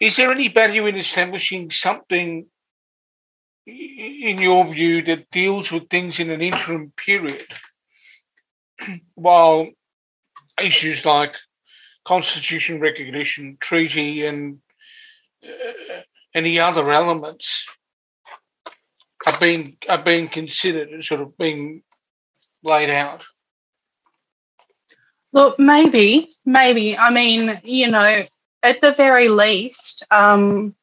is 0.00 0.16
there 0.16 0.32
any 0.32 0.48
value 0.48 0.86
in 0.86 0.96
establishing 0.96 1.70
something, 1.70 2.46
in 3.66 4.38
your 4.38 4.72
view, 4.72 5.02
that 5.02 5.30
deals 5.30 5.70
with 5.70 5.88
things 5.88 6.18
in 6.18 6.30
an 6.30 6.40
interim 6.40 6.92
period, 6.96 7.46
while 9.14 9.68
issues 10.62 11.04
like 11.04 11.36
constitution 12.04 12.80
recognition, 12.80 13.56
treaty, 13.60 14.24
and 14.24 14.58
uh, 15.44 16.00
any 16.34 16.58
other 16.58 16.90
elements 16.90 17.66
are 19.26 19.38
being 19.38 19.76
are 19.88 20.02
being 20.02 20.28
considered, 20.28 20.88
and 20.88 21.04
sort 21.04 21.20
of 21.20 21.36
being 21.36 21.82
laid 22.62 22.90
out? 22.90 23.24
Look, 25.32 25.58
maybe, 25.58 26.34
maybe. 26.44 26.96
I 26.96 27.10
mean, 27.10 27.60
you 27.62 27.88
know, 27.88 28.24
at 28.62 28.80
the 28.80 28.92
very 28.92 29.28
least, 29.28 30.04
um, 30.10 30.74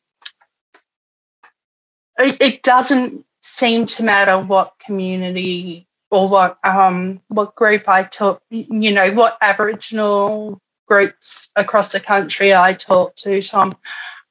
it, 2.19 2.41
it 2.41 2.63
doesn't 2.63 3.25
seem 3.41 3.85
to 3.85 4.03
matter 4.03 4.39
what 4.39 4.73
community 4.79 5.87
or 6.11 6.29
what 6.29 6.57
um, 6.63 7.21
what 7.27 7.55
group 7.55 7.87
I 7.89 8.03
talk, 8.03 8.41
you 8.49 8.91
know, 8.91 9.11
what 9.13 9.37
Aboriginal 9.41 10.61
groups 10.87 11.49
across 11.55 11.91
the 11.91 11.99
country 11.99 12.53
I 12.53 12.73
talk 12.73 13.15
to, 13.17 13.41
Tom. 13.41 13.73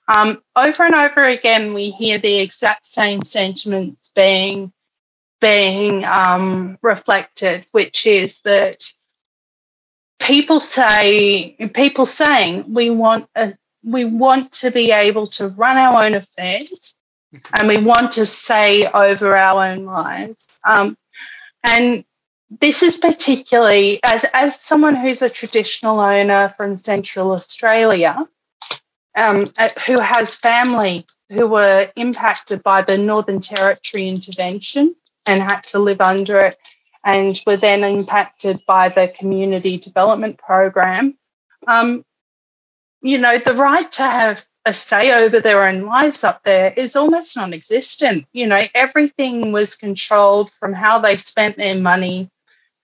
Um, 0.08 0.42
over 0.54 0.84
and 0.84 0.94
over 0.94 1.24
again, 1.24 1.74
we 1.74 1.90
hear 1.90 2.18
the 2.18 2.38
exact 2.38 2.86
same 2.86 3.22
sentiments 3.22 4.10
being 4.14 4.72
being 5.40 6.04
um, 6.04 6.78
reflected, 6.82 7.66
which 7.72 8.06
is 8.06 8.40
that 8.40 8.84
people 10.18 10.60
say 10.60 11.56
people 11.74 12.06
saying 12.06 12.72
we 12.72 12.90
want 12.90 13.28
a 13.36 13.54
we 13.84 14.04
want 14.04 14.52
to 14.52 14.70
be 14.70 14.90
able 14.92 15.26
to 15.26 15.48
run 15.48 15.76
our 15.76 16.04
own 16.04 16.14
affairs 16.14 16.96
and 17.52 17.68
we 17.68 17.78
want 17.78 18.12
to 18.12 18.26
say 18.26 18.86
over 18.86 19.36
our 19.36 19.72
own 19.72 19.84
lives. 19.84 20.60
Um, 20.64 20.96
and 21.64 22.04
this 22.60 22.82
is 22.82 22.96
particularly 22.98 24.00
as 24.04 24.24
as 24.32 24.60
someone 24.60 24.94
who's 24.94 25.22
a 25.22 25.28
traditional 25.28 25.98
owner 25.98 26.54
from 26.56 26.76
Central 26.76 27.32
Australia, 27.32 28.26
um, 29.16 29.50
uh, 29.58 29.68
who 29.86 30.00
has 30.00 30.34
family 30.34 31.04
who 31.30 31.48
were 31.48 31.90
impacted 31.96 32.62
by 32.62 32.82
the 32.82 32.96
Northern 32.96 33.40
Territory 33.40 34.08
intervention 34.08 34.94
and 35.26 35.42
had 35.42 35.62
to 35.64 35.80
live 35.80 36.00
under 36.00 36.40
it, 36.40 36.58
and 37.04 37.40
were 37.46 37.56
then 37.56 37.82
impacted 37.82 38.60
by 38.66 38.88
the 38.88 39.12
community 39.18 39.76
development 39.76 40.38
program. 40.38 41.16
Um, 41.66 42.04
you 43.02 43.18
know, 43.18 43.38
the 43.38 43.56
right 43.56 43.90
to 43.92 44.02
have 44.02 44.46
a 44.66 44.74
say 44.74 45.12
over 45.12 45.40
their 45.40 45.62
own 45.62 45.82
lives 45.82 46.24
up 46.24 46.42
there 46.42 46.74
is 46.76 46.96
almost 46.96 47.36
non 47.36 47.54
existent. 47.54 48.26
You 48.32 48.48
know, 48.48 48.66
everything 48.74 49.52
was 49.52 49.76
controlled 49.76 50.50
from 50.50 50.72
how 50.72 50.98
they 50.98 51.16
spent 51.16 51.56
their 51.56 51.76
money 51.76 52.28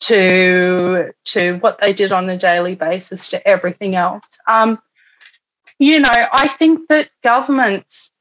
to, 0.00 1.12
to 1.24 1.58
what 1.58 1.80
they 1.80 1.92
did 1.92 2.12
on 2.12 2.30
a 2.30 2.38
daily 2.38 2.76
basis 2.76 3.28
to 3.30 3.46
everything 3.46 3.96
else. 3.96 4.38
Um, 4.46 4.80
you 5.78 5.98
know, 5.98 6.10
I 6.10 6.46
think 6.46 6.88
that 6.88 7.10
governments, 7.24 8.12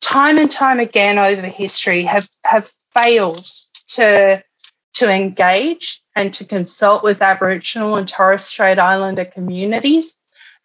time 0.00 0.38
and 0.38 0.50
time 0.50 0.80
again 0.80 1.18
over 1.18 1.46
history, 1.46 2.04
have, 2.04 2.28
have 2.44 2.70
failed 2.94 3.46
to, 3.88 4.42
to 4.94 5.10
engage 5.10 6.02
and 6.16 6.32
to 6.34 6.46
consult 6.46 7.02
with 7.02 7.20
Aboriginal 7.20 7.96
and 7.96 8.08
Torres 8.08 8.44
Strait 8.44 8.78
Islander 8.78 9.26
communities. 9.26 10.14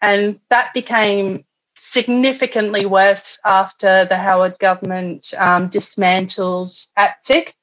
And 0.02 0.40
that 0.50 0.74
became 0.74 1.46
significantly 1.78 2.86
worse 2.86 3.40
after 3.44 4.06
the 4.06 4.18
Howard 4.18 4.58
government 4.60 5.34
um, 5.38 5.68
dismantled 5.68 6.72
ATSIC, 6.98 7.54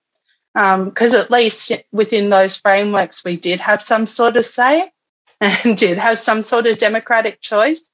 because 0.55 1.15
um, 1.15 1.21
at 1.21 1.31
least 1.31 1.73
within 1.93 2.29
those 2.29 2.57
frameworks, 2.57 3.25
we 3.25 3.37
did 3.37 3.61
have 3.61 3.81
some 3.81 4.07
sort 4.07 4.37
of 4.37 4.45
say 4.45 4.91
and 5.41 5.77
did 5.77 5.99
have 5.99 6.19
some 6.19 6.43
sort 6.43 6.67
of 6.67 6.79
democratic 6.79 7.41
choice. 7.41 7.91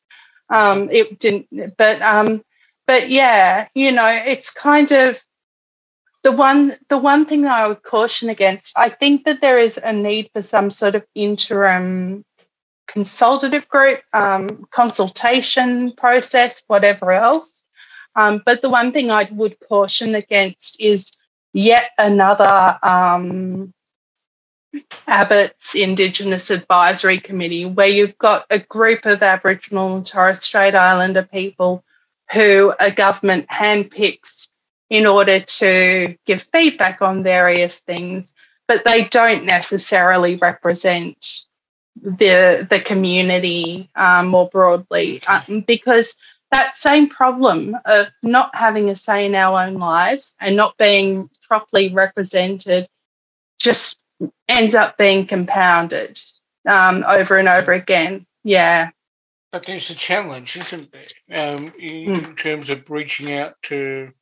Um, 0.50 0.90
it 0.90 1.18
didn't, 1.18 1.76
but 1.76 2.00
um, 2.02 2.42
but 2.86 3.10
yeah, 3.10 3.68
you 3.74 3.92
know, 3.92 4.08
it's 4.08 4.50
kind 4.50 4.90
of 4.92 5.22
the 6.22 6.32
one 6.32 6.76
the 6.88 6.98
one 6.98 7.26
thing 7.26 7.42
that 7.42 7.60
I 7.60 7.68
would 7.68 7.82
caution 7.82 8.28
against. 8.28 8.72
I 8.76 8.88
think 8.88 9.24
that 9.24 9.40
there 9.40 9.58
is 9.58 9.78
a 9.82 9.92
need 9.92 10.30
for 10.32 10.42
some 10.42 10.70
sort 10.70 10.94
of 10.94 11.06
interim 11.14 12.24
consultative 12.88 13.68
group, 13.68 14.00
um, 14.12 14.66
consultation 14.70 15.92
process, 15.92 16.62
whatever 16.66 17.12
else. 17.12 17.62
Um, 18.16 18.42
but 18.44 18.62
the 18.62 18.70
one 18.70 18.90
thing 18.90 19.10
I 19.10 19.28
would 19.30 19.60
caution 19.60 20.14
against 20.14 20.80
is 20.80 21.12
yet 21.52 21.90
another 21.98 22.78
um, 22.82 23.72
Abbott's 25.06 25.74
Indigenous 25.74 26.50
Advisory 26.50 27.20
Committee, 27.20 27.66
where 27.66 27.86
you've 27.86 28.18
got 28.18 28.46
a 28.50 28.58
group 28.58 29.06
of 29.06 29.22
Aboriginal 29.22 29.96
and 29.96 30.06
Torres 30.06 30.42
Strait 30.42 30.74
Islander 30.74 31.22
people 31.22 31.84
who 32.32 32.74
a 32.78 32.90
government 32.90 33.46
handpicks 33.48 34.48
in 34.90 35.06
order 35.06 35.40
to 35.40 36.16
give 36.26 36.42
feedback 36.42 37.02
on 37.02 37.22
various 37.22 37.78
things, 37.80 38.32
but 38.66 38.84
they 38.84 39.04
don't 39.04 39.44
necessarily 39.44 40.36
represent 40.36 41.46
the 42.02 42.66
the 42.68 42.80
community 42.80 43.90
um, 43.96 44.28
more 44.28 44.48
broadly 44.48 45.22
um, 45.26 45.64
because 45.66 46.16
that 46.50 46.74
same 46.74 47.08
problem 47.08 47.76
of 47.84 48.08
not 48.22 48.54
having 48.54 48.88
a 48.88 48.96
say 48.96 49.26
in 49.26 49.34
our 49.34 49.66
own 49.66 49.74
lives 49.74 50.34
and 50.40 50.56
not 50.56 50.76
being 50.78 51.28
properly 51.46 51.92
represented 51.92 52.88
just 53.58 54.02
ends 54.48 54.74
up 54.74 54.96
being 54.96 55.26
compounded 55.26 56.18
um, 56.66 57.04
over 57.06 57.36
and 57.36 57.48
over 57.48 57.72
again. 57.72 58.26
Yeah. 58.44 58.90
But 59.52 59.66
there's 59.66 59.90
a 59.90 59.94
challenge, 59.94 60.56
isn't 60.56 60.90
there, 60.92 61.06
um, 61.38 61.72
in, 61.78 62.16
mm. 62.16 62.36
terms 62.36 62.68
of 62.70 62.88
reaching 62.90 63.32
out 63.32 63.54
to 63.62 64.12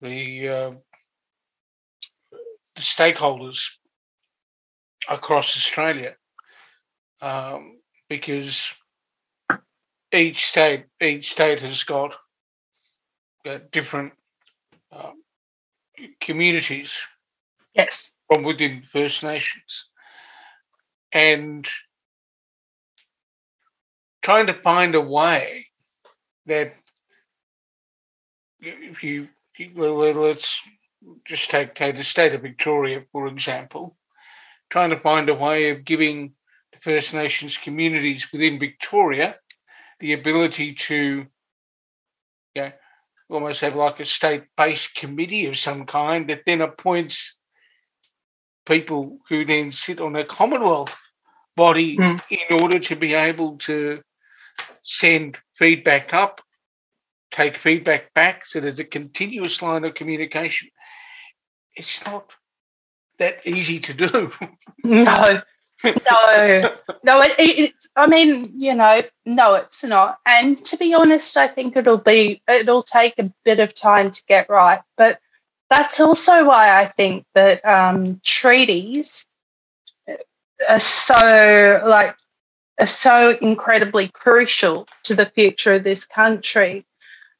the, 0.00 0.48
uh, 0.48 0.70
the 2.30 2.80
stakeholders 2.80 3.70
across 5.08 5.56
Australia 5.56 6.16
um, 7.20 7.78
because 8.08 8.72
each 10.12 10.46
state 10.46 10.86
each 11.00 11.30
state 11.30 11.60
has 11.60 11.84
got 11.84 12.14
uh, 13.46 13.58
different 13.70 14.12
um, 14.92 15.22
communities. 16.20 17.00
Yes. 17.74 18.10
From 18.26 18.42
within 18.42 18.82
First 18.82 19.22
Nations, 19.22 19.88
and 21.12 21.66
trying 24.20 24.46
to 24.46 24.52
find 24.52 24.94
a 24.94 25.00
way 25.00 25.68
that 26.44 26.74
if 28.60 29.02
you 29.02 29.28
let's 29.74 30.60
just 31.24 31.50
take, 31.50 31.74
take 31.74 31.96
the 31.96 32.04
state 32.04 32.34
of 32.34 32.42
Victoria 32.42 33.04
for 33.12 33.26
example, 33.26 33.96
trying 34.70 34.90
to 34.90 35.00
find 35.00 35.28
a 35.28 35.34
way 35.34 35.70
of 35.70 35.84
giving 35.84 36.34
First 36.80 37.14
Nations 37.14 37.56
communities 37.56 38.28
within 38.32 38.58
Victoria 38.58 39.36
the 40.00 40.12
ability 40.12 40.74
to 40.74 41.26
you 42.54 42.62
know, 42.62 42.72
almost 43.28 43.60
have 43.60 43.74
like 43.74 44.00
a 44.00 44.04
state 44.04 44.44
based 44.56 44.94
committee 44.94 45.46
of 45.46 45.58
some 45.58 45.86
kind 45.86 46.28
that 46.28 46.42
then 46.46 46.60
appoints 46.60 47.36
people 48.66 49.18
who 49.28 49.44
then 49.44 49.72
sit 49.72 50.00
on 50.00 50.16
a 50.16 50.24
Commonwealth 50.24 50.96
body 51.56 51.96
mm. 51.96 52.20
in 52.30 52.60
order 52.60 52.78
to 52.78 52.96
be 52.96 53.14
able 53.14 53.56
to 53.58 54.00
send 54.82 55.38
feedback 55.54 56.14
up, 56.14 56.40
take 57.30 57.56
feedback 57.56 58.12
back. 58.14 58.46
So 58.46 58.60
there's 58.60 58.78
a 58.78 58.84
continuous 58.84 59.60
line 59.62 59.84
of 59.84 59.94
communication. 59.94 60.68
It's 61.74 62.04
not 62.04 62.32
that 63.18 63.46
easy 63.46 63.80
to 63.80 63.94
do. 63.94 64.32
No, 64.84 65.42
no, 65.84 66.58
no. 67.04 67.22
It, 67.38 67.72
I 67.96 68.06
mean, 68.06 68.52
you 68.58 68.74
know, 68.74 69.02
no, 69.24 69.54
it's 69.54 69.84
not. 69.84 70.18
And 70.26 70.62
to 70.66 70.76
be 70.76 70.94
honest, 70.94 71.36
I 71.36 71.48
think 71.48 71.76
it'll 71.76 71.98
be 71.98 72.42
it'll 72.48 72.82
take 72.82 73.18
a 73.18 73.32
bit 73.44 73.60
of 73.60 73.74
time 73.74 74.10
to 74.10 74.22
get 74.26 74.48
right. 74.48 74.80
But 74.96 75.20
that's 75.70 76.00
also 76.00 76.44
why 76.44 76.80
I 76.80 76.88
think 76.88 77.24
that 77.34 77.64
um, 77.64 78.20
treaties 78.24 79.26
are 80.68 80.78
so 80.78 81.82
like 81.86 82.16
are 82.80 82.86
so 82.86 83.36
incredibly 83.40 84.08
crucial 84.08 84.88
to 85.04 85.14
the 85.14 85.26
future 85.26 85.74
of 85.74 85.84
this 85.84 86.04
country. 86.06 86.86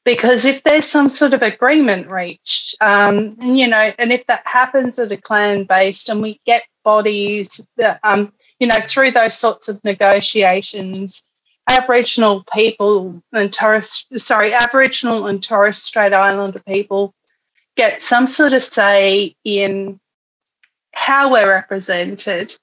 Because 0.05 0.45
if 0.45 0.63
there's 0.63 0.87
some 0.87 1.09
sort 1.09 1.33
of 1.33 1.41
agreement 1.41 2.09
reached, 2.09 2.75
um, 2.81 3.35
and, 3.41 3.59
you 3.59 3.67
know, 3.67 3.91
and 3.99 4.11
if 4.11 4.25
that 4.25 4.41
happens 4.45 4.97
at 4.97 5.11
a 5.11 5.17
clan 5.17 5.65
based 5.65 6.09
and 6.09 6.21
we 6.21 6.39
get 6.45 6.63
bodies 6.83 7.65
that, 7.77 7.99
um, 8.03 8.33
you 8.59 8.67
know, 8.67 8.79
through 8.81 9.11
those 9.11 9.37
sorts 9.37 9.67
of 9.67 9.83
negotiations, 9.83 11.23
Aboriginal 11.69 12.43
people 12.51 13.21
and 13.33 13.53
Torres, 13.53 14.07
sorry, 14.15 14.53
Aboriginal 14.53 15.27
and 15.27 15.43
Torres 15.43 15.77
Strait 15.77 16.13
Islander 16.13 16.59
people 16.67 17.13
get 17.75 18.01
some 18.01 18.25
sort 18.25 18.53
of 18.53 18.63
say 18.63 19.35
in 19.43 19.99
how 20.93 21.31
we're 21.31 21.47
represented, 21.47 22.57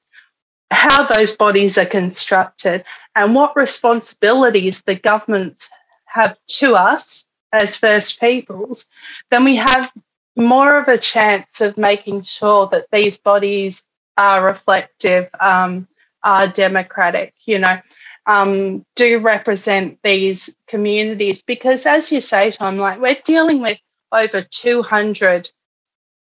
how 0.70 1.05
those 1.05 1.37
bodies 1.37 1.79
are 1.79 1.87
constructed, 1.87 2.85
and 3.14 3.35
what 3.35 3.57
responsibilities 3.57 4.83
the 4.83 4.96
governments 4.96 5.70
have 6.07 6.37
to 6.49 6.75
us 6.75 7.25
as 7.57 7.77
First 7.77 8.21
Peoples, 8.21 8.87
then 9.31 9.45
we 9.45 9.57
have 9.57 9.92
more 10.37 10.79
of 10.79 10.88
a 10.88 10.99
chance 10.99 11.61
of 11.61 11.79
making 11.79 12.23
sure 12.23 12.69
that 12.69 12.87
these 12.92 13.19
bodies 13.19 13.83
are 14.16 14.45
reflective, 14.45 15.29
um, 15.40 15.88
are 16.23 16.49
democratic, 16.49 17.35
you 17.45 17.59
know, 17.59 17.81
um, 18.27 18.85
do 18.97 19.19
represent 19.19 19.99
these 20.03 20.55
communities. 20.66 21.42
Because 21.42 21.87
as 21.87 22.13
you 22.13 22.21
say, 22.21 22.50
Tom, 22.50 22.77
like 22.77 23.00
we're 23.00 23.17
dealing 23.25 23.63
with 23.63 23.81
over 24.13 24.42
200 24.42 25.50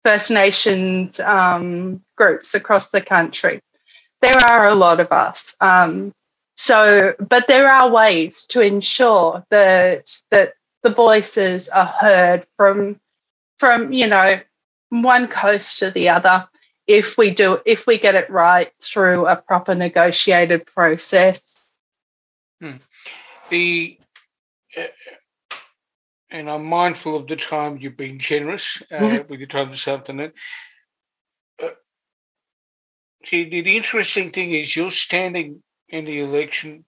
First 0.03 0.31
Nations 0.31 1.19
um, 1.19 2.01
groups 2.17 2.55
across 2.55 2.89
the 2.89 3.01
country. 3.01 3.61
There 4.21 4.37
are 4.49 4.65
a 4.67 4.75
lot 4.75 4.99
of 4.99 5.11
us. 5.11 5.55
Um, 5.61 6.13
so, 6.55 7.15
but 7.19 7.47
there 7.47 7.69
are 7.69 7.89
ways 7.89 8.45
to 8.47 8.61
ensure 8.61 9.43
that 9.49 10.11
that 10.31 10.53
the 10.83 10.89
voices 10.89 11.69
are 11.69 11.85
heard 11.85 12.45
from 12.55 12.99
from 13.57 13.93
you 13.93 14.07
know 14.07 14.39
one 14.89 15.27
coast 15.27 15.79
to 15.79 15.91
the 15.91 16.09
other 16.09 16.47
if 16.87 17.17
we 17.17 17.31
do 17.31 17.59
if 17.65 17.87
we 17.87 17.97
get 17.97 18.15
it 18.15 18.29
right 18.29 18.71
through 18.81 19.27
a 19.27 19.35
proper 19.35 19.75
negotiated 19.75 20.65
process 20.65 21.69
hmm. 22.59 22.77
the 23.49 23.97
uh, 24.77 24.83
and 26.31 26.49
I'm 26.49 26.65
mindful 26.65 27.15
of 27.15 27.27
the 27.27 27.35
time 27.35 27.77
you've 27.79 27.97
been 27.97 28.17
generous 28.17 28.81
uh, 28.91 28.97
mm-hmm. 28.97 29.29
with 29.29 29.39
your 29.41 29.47
time 29.47 29.69
this 29.69 29.87
afternoon. 29.87 30.31
Uh, 31.61 31.69
the, 33.29 33.43
the 33.61 33.77
interesting 33.77 34.31
thing 34.31 34.51
is 34.51 34.75
you're 34.75 34.91
standing 34.91 35.61
in 35.89 36.05
the 36.05 36.19
election 36.19 36.85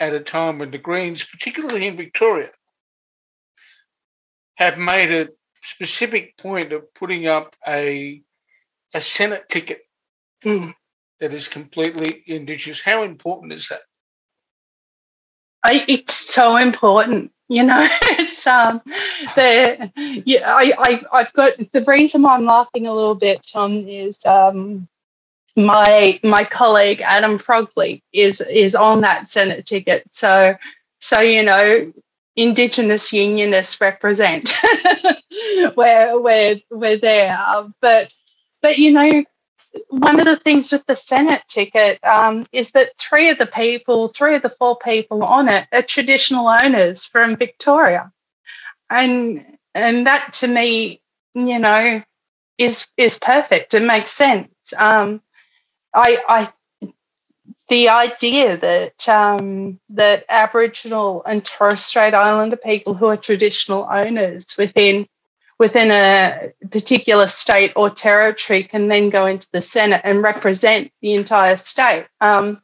at 0.00 0.12
a 0.12 0.20
time 0.20 0.58
when 0.58 0.72
the 0.72 0.78
Greens, 0.78 1.24
particularly 1.24 1.86
in 1.86 1.96
Victoria, 1.96 2.50
have 4.56 4.78
made 4.78 5.10
a 5.12 5.28
specific 5.62 6.36
point 6.36 6.72
of 6.72 6.92
putting 6.94 7.26
up 7.26 7.56
a 7.66 8.22
a 8.94 9.00
Senate 9.00 9.48
ticket 9.48 9.80
Mm. 10.44 10.74
that 11.20 11.32
is 11.32 11.48
completely 11.48 12.22
Indigenous. 12.26 12.82
How 12.82 13.02
important 13.02 13.52
is 13.52 13.68
that? 13.68 13.80
I, 15.62 15.84
it's 15.88 16.14
so 16.14 16.56
important. 16.56 17.32
You 17.48 17.64
know, 17.64 17.86
it's 18.02 18.46
um, 18.46 18.80
the 19.34 19.90
yeah. 20.26 20.54
I, 20.54 20.72
I 20.78 21.02
I've 21.12 21.32
got 21.32 21.52
the 21.72 21.84
reason 21.86 22.22
why 22.22 22.34
I'm 22.34 22.44
laughing 22.44 22.86
a 22.86 22.94
little 22.94 23.14
bit, 23.14 23.46
Tom, 23.50 23.72
is 23.88 24.24
um, 24.26 24.88
my 25.56 26.18
my 26.22 26.44
colleague 26.44 27.02
Adam 27.02 27.38
Frogley 27.38 28.02
is 28.12 28.40
is 28.40 28.74
on 28.74 29.02
that 29.02 29.26
Senate 29.26 29.66
ticket. 29.66 30.08
So 30.08 30.56
so 31.00 31.20
you 31.20 31.42
know, 31.42 31.92
Indigenous 32.36 33.12
Unionists 33.12 33.80
represent. 33.80 34.52
we're 35.76 36.20
we're 36.20 36.60
we're 36.70 36.98
there, 36.98 37.38
but 37.80 38.12
but 38.62 38.78
you 38.78 38.92
know, 38.92 39.24
one 39.88 40.20
of 40.20 40.26
the 40.26 40.36
things 40.36 40.72
with 40.72 40.86
the 40.86 40.96
Senate 40.96 41.44
ticket 41.48 42.02
um, 42.04 42.46
is 42.52 42.72
that 42.72 42.98
three 42.98 43.30
of 43.30 43.38
the 43.38 43.46
people, 43.46 44.08
three 44.08 44.36
of 44.36 44.42
the 44.42 44.50
four 44.50 44.78
people 44.78 45.24
on 45.24 45.48
it, 45.48 45.66
are 45.72 45.82
traditional 45.82 46.48
owners 46.48 47.04
from 47.04 47.36
Victoria, 47.36 48.12
and 48.90 49.44
and 49.74 50.06
that 50.06 50.34
to 50.34 50.48
me, 50.48 51.02
you 51.34 51.58
know, 51.58 52.02
is 52.58 52.86
is 52.96 53.18
perfect. 53.18 53.74
It 53.74 53.82
makes 53.84 54.12
sense. 54.12 54.74
Um, 54.78 55.20
I, 55.94 56.18
I, 56.28 56.52
the 57.68 57.88
idea 57.88 58.56
that 58.58 59.08
um, 59.08 59.80
that 59.90 60.24
Aboriginal 60.28 61.22
and 61.24 61.44
Torres 61.44 61.80
Strait 61.80 62.14
Islander 62.14 62.56
people 62.56 62.94
who 62.94 63.06
are 63.06 63.16
traditional 63.16 63.86
owners 63.90 64.54
within 64.58 65.06
within 65.58 65.90
a 65.90 66.52
particular 66.70 67.26
state 67.28 67.72
or 67.76 67.88
territory 67.88 68.64
can 68.64 68.88
then 68.88 69.08
go 69.10 69.26
into 69.26 69.48
the 69.52 69.62
Senate 69.62 70.00
and 70.04 70.22
represent 70.22 70.92
the 71.00 71.14
entire 71.14 71.56
state. 71.56 72.06
Um, 72.20 72.60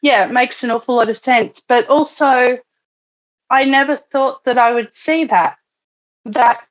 yeah, 0.00 0.26
it 0.26 0.32
makes 0.32 0.64
an 0.64 0.70
awful 0.70 0.96
lot 0.96 1.10
of 1.10 1.16
sense. 1.16 1.60
But 1.60 1.88
also, 1.88 2.58
I 3.50 3.64
never 3.64 3.96
thought 3.96 4.44
that 4.44 4.58
I 4.58 4.72
would 4.72 4.94
see 4.94 5.24
that 5.26 5.56
that 6.24 6.66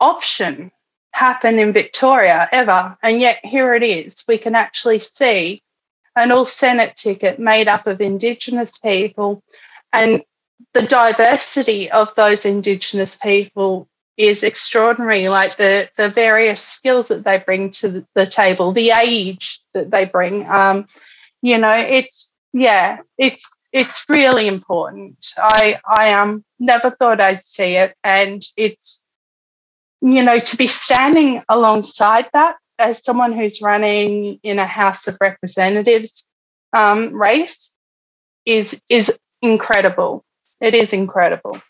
option 0.00 0.70
happen 1.12 1.58
in 1.58 1.72
Victoria 1.72 2.48
ever. 2.50 2.96
And 3.02 3.20
yet 3.20 3.38
here 3.44 3.74
it 3.74 3.82
is. 3.82 4.24
We 4.26 4.38
can 4.38 4.54
actually 4.54 4.98
see 4.98 5.62
an 6.16 6.32
all 6.32 6.44
Senate 6.44 6.96
ticket 6.96 7.38
made 7.38 7.68
up 7.68 7.86
of 7.86 8.00
Indigenous 8.00 8.78
people. 8.78 9.42
And 9.92 10.22
the 10.74 10.82
diversity 10.82 11.90
of 11.90 12.14
those 12.14 12.44
Indigenous 12.44 13.16
people 13.16 13.88
is 14.16 14.42
extraordinary. 14.42 15.28
Like 15.28 15.56
the, 15.56 15.88
the 15.96 16.08
various 16.08 16.62
skills 16.62 17.08
that 17.08 17.24
they 17.24 17.38
bring 17.38 17.70
to 17.72 18.04
the, 18.14 18.26
table, 18.26 18.72
the 18.72 18.90
age 18.90 19.60
that 19.74 19.90
they 19.90 20.04
bring. 20.04 20.46
Um, 20.48 20.86
you 21.42 21.58
know, 21.58 21.72
it's, 21.72 22.32
yeah, 22.52 22.98
it's 23.16 23.48
it's 23.72 24.04
really 24.08 24.48
important. 24.48 25.32
I 25.38 25.78
I 25.88 26.12
um 26.14 26.44
never 26.58 26.90
thought 26.90 27.20
I'd 27.20 27.44
see 27.44 27.76
it, 27.76 27.94
and 28.02 28.44
it's 28.56 29.06
you 30.00 30.22
know, 30.22 30.38
to 30.38 30.56
be 30.56 30.66
standing 30.66 31.42
alongside 31.48 32.26
that 32.32 32.56
as 32.80 33.04
someone 33.04 33.32
who's 33.32 33.60
running 33.60 34.40
in 34.42 34.58
a 34.58 34.66
House 34.66 35.06
of 35.06 35.16
Representatives 35.20 36.26
um, 36.72 37.12
race 37.12 37.70
is 38.46 38.80
is 38.88 39.18
incredible. 39.42 40.24
It 40.60 40.74
is 40.74 40.92
incredible. 40.92 41.60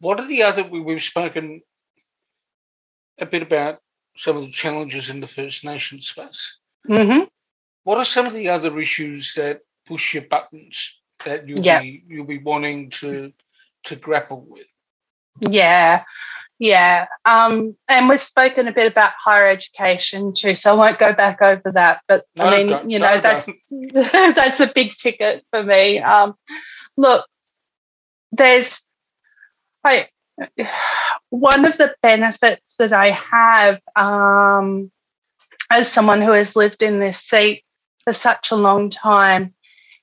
What 0.00 0.18
are 0.18 0.26
the 0.26 0.42
other? 0.42 0.64
We've 0.64 1.02
spoken 1.02 1.60
a 3.18 3.26
bit 3.26 3.42
about 3.42 3.80
some 4.16 4.36
of 4.36 4.42
the 4.44 4.50
challenges 4.50 5.10
in 5.10 5.20
the 5.20 5.26
First 5.26 5.64
Nation 5.64 6.00
space. 6.00 6.58
Mm-hmm. 6.88 7.24
What 7.84 7.98
are 7.98 8.04
some 8.04 8.26
of 8.26 8.32
the 8.32 8.48
other 8.48 8.78
issues 8.80 9.34
that 9.34 9.60
push 9.86 10.14
your 10.14 10.24
buttons 10.24 10.94
that 11.24 11.46
you'll 11.46 11.60
Yeah. 11.60 11.82
be 11.82 12.02
you'll 12.08 12.24
be 12.24 12.38
wanting 12.38 12.90
to 12.90 13.32
to 13.84 13.96
grapple 13.96 14.44
with? 14.48 14.66
Yeah, 15.40 16.04
yeah. 16.60 17.06
Um, 17.24 17.74
and 17.88 18.06
we've 18.06 18.20
spoken 18.20 18.68
a 18.68 18.72
bit 18.72 18.92
about 18.92 19.14
higher 19.18 19.46
education 19.46 20.34
too, 20.36 20.54
so 20.54 20.74
I 20.74 20.76
won't 20.76 20.98
go 20.98 21.14
back 21.14 21.40
over 21.40 21.72
that. 21.72 22.02
But 22.06 22.26
No, 22.36 22.44
I 22.44 22.62
mean, 22.62 22.90
you 22.90 22.98
know, 22.98 23.18
that's 23.18 23.48
that's 23.92 24.60
a 24.60 24.70
big 24.72 24.90
ticket 24.90 25.42
for 25.50 25.62
me. 25.62 26.00
Um, 26.00 26.34
look, 26.98 27.26
there's, 28.30 28.82
I, 29.82 30.08
one 31.30 31.64
of 31.64 31.78
the 31.78 31.94
benefits 32.02 32.76
that 32.76 32.92
I 32.92 33.12
have 33.12 33.80
um, 33.96 34.92
as 35.70 35.90
someone 35.90 36.20
who 36.20 36.32
has 36.32 36.56
lived 36.56 36.82
in 36.82 36.98
this 36.98 37.18
seat 37.18 37.64
for 38.04 38.12
such 38.12 38.50
a 38.50 38.56
long 38.56 38.90
time 38.90 39.54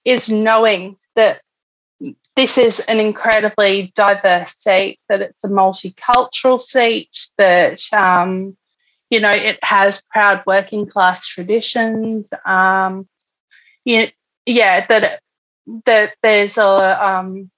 is 0.03 0.27
knowing 0.27 0.95
that 1.15 1.39
this 2.37 2.55
is 2.59 2.79
an 2.81 2.99
incredibly 2.99 3.91
diverse 3.95 4.53
seat, 4.57 4.99
that 5.09 5.21
it's 5.21 5.43
a 5.43 5.49
multicultural 5.49 6.61
seat, 6.61 7.29
that, 7.39 7.81
um, 7.91 8.55
you 9.09 9.19
know, 9.19 9.33
it 9.33 9.57
has 9.63 10.03
proud 10.11 10.43
working 10.45 10.85
class 10.85 11.25
traditions. 11.25 12.31
Um, 12.45 13.07
yeah, 13.85 14.11
yeah, 14.45 14.85
that, 14.85 15.21
that 15.85 16.13
there's 16.21 16.59
a, 16.59 17.07
um, 17.09 17.49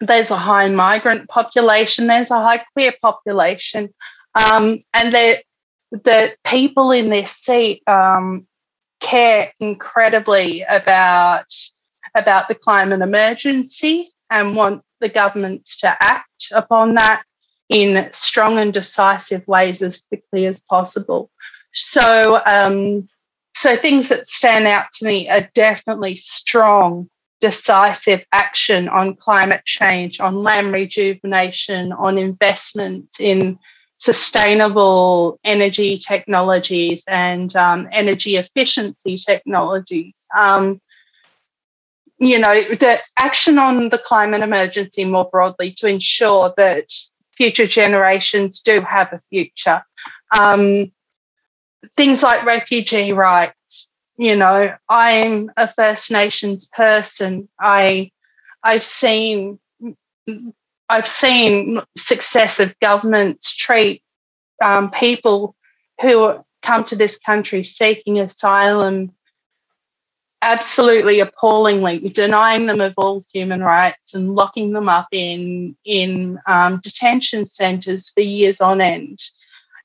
there's 0.00 0.30
a 0.30 0.36
high 0.36 0.68
migrant 0.68 1.30
population, 1.30 2.06
there's 2.06 2.30
a 2.30 2.42
high 2.42 2.62
queer 2.74 2.92
population, 3.00 3.94
um, 4.34 4.80
and 4.92 5.12
that 5.12 5.44
the 5.90 6.36
people 6.44 6.90
in 6.90 7.08
this 7.08 7.30
seat 7.30 7.82
um, 7.86 8.46
care 9.00 9.50
incredibly 9.60 10.62
about 10.62 11.46
about 12.14 12.48
the 12.48 12.54
climate 12.54 13.00
emergency 13.00 14.12
and 14.30 14.56
want 14.56 14.82
the 15.00 15.08
governments 15.08 15.80
to 15.80 15.88
act 16.00 16.52
upon 16.54 16.94
that 16.94 17.22
in 17.68 18.10
strong 18.12 18.58
and 18.58 18.72
decisive 18.72 19.46
ways 19.48 19.82
as 19.82 19.98
quickly 19.98 20.46
as 20.46 20.60
possible. 20.60 21.30
So, 21.72 22.40
um, 22.46 23.08
so 23.54 23.76
things 23.76 24.08
that 24.08 24.28
stand 24.28 24.66
out 24.66 24.86
to 24.94 25.06
me 25.06 25.28
are 25.28 25.48
definitely 25.54 26.14
strong, 26.14 27.08
decisive 27.40 28.24
action 28.32 28.88
on 28.88 29.16
climate 29.16 29.64
change, 29.64 30.20
on 30.20 30.36
land 30.36 30.72
rejuvenation, 30.72 31.92
on 31.92 32.18
investments 32.18 33.20
in 33.20 33.58
sustainable 33.96 35.38
energy 35.44 35.98
technologies 35.98 37.04
and 37.08 37.54
um, 37.56 37.88
energy 37.92 38.36
efficiency 38.36 39.16
technologies. 39.16 40.26
Um, 40.36 40.80
you 42.18 42.38
know, 42.38 42.54
the 42.74 43.00
action 43.18 43.58
on 43.58 43.88
the 43.88 43.98
climate 43.98 44.42
emergency 44.42 45.04
more 45.04 45.28
broadly 45.30 45.72
to 45.72 45.88
ensure 45.88 46.52
that 46.56 46.92
future 47.32 47.66
generations 47.66 48.60
do 48.62 48.80
have 48.80 49.12
a 49.12 49.20
future. 49.30 49.82
Um, 50.38 50.92
things 51.96 52.22
like 52.22 52.44
refugee 52.44 53.12
rights. 53.12 53.90
You 54.16 54.36
know, 54.36 54.72
I'm 54.88 55.50
a 55.56 55.66
First 55.66 56.12
Nations 56.12 56.66
person. 56.66 57.48
I 57.58 58.12
I've 58.62 58.84
seen 58.84 59.58
I've 60.88 61.06
seen 61.06 61.80
successive 61.96 62.78
governments 62.80 63.54
treat 63.56 64.02
um, 64.62 64.90
people 64.90 65.56
who 66.00 66.44
come 66.62 66.84
to 66.84 66.96
this 66.96 67.18
country 67.18 67.62
seeking 67.62 68.20
asylum 68.20 69.12
absolutely 70.44 71.20
appallingly, 71.20 72.10
denying 72.10 72.66
them 72.66 72.80
of 72.82 72.94
all 72.98 73.24
human 73.32 73.62
rights 73.62 74.14
and 74.14 74.30
locking 74.30 74.72
them 74.72 74.88
up 74.88 75.08
in 75.10 75.74
in 75.84 76.38
um, 76.46 76.80
detention 76.82 77.46
centres 77.46 78.10
for 78.10 78.20
years 78.20 78.60
on 78.60 78.80
end. 78.80 79.18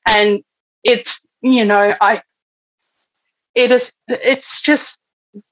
And 0.08 0.44
it's 0.84 1.26
you 1.42 1.64
know 1.66 1.96
I 2.02 2.22
it 3.56 3.72
is 3.72 3.94
it's 4.08 4.62
just 4.62 5.02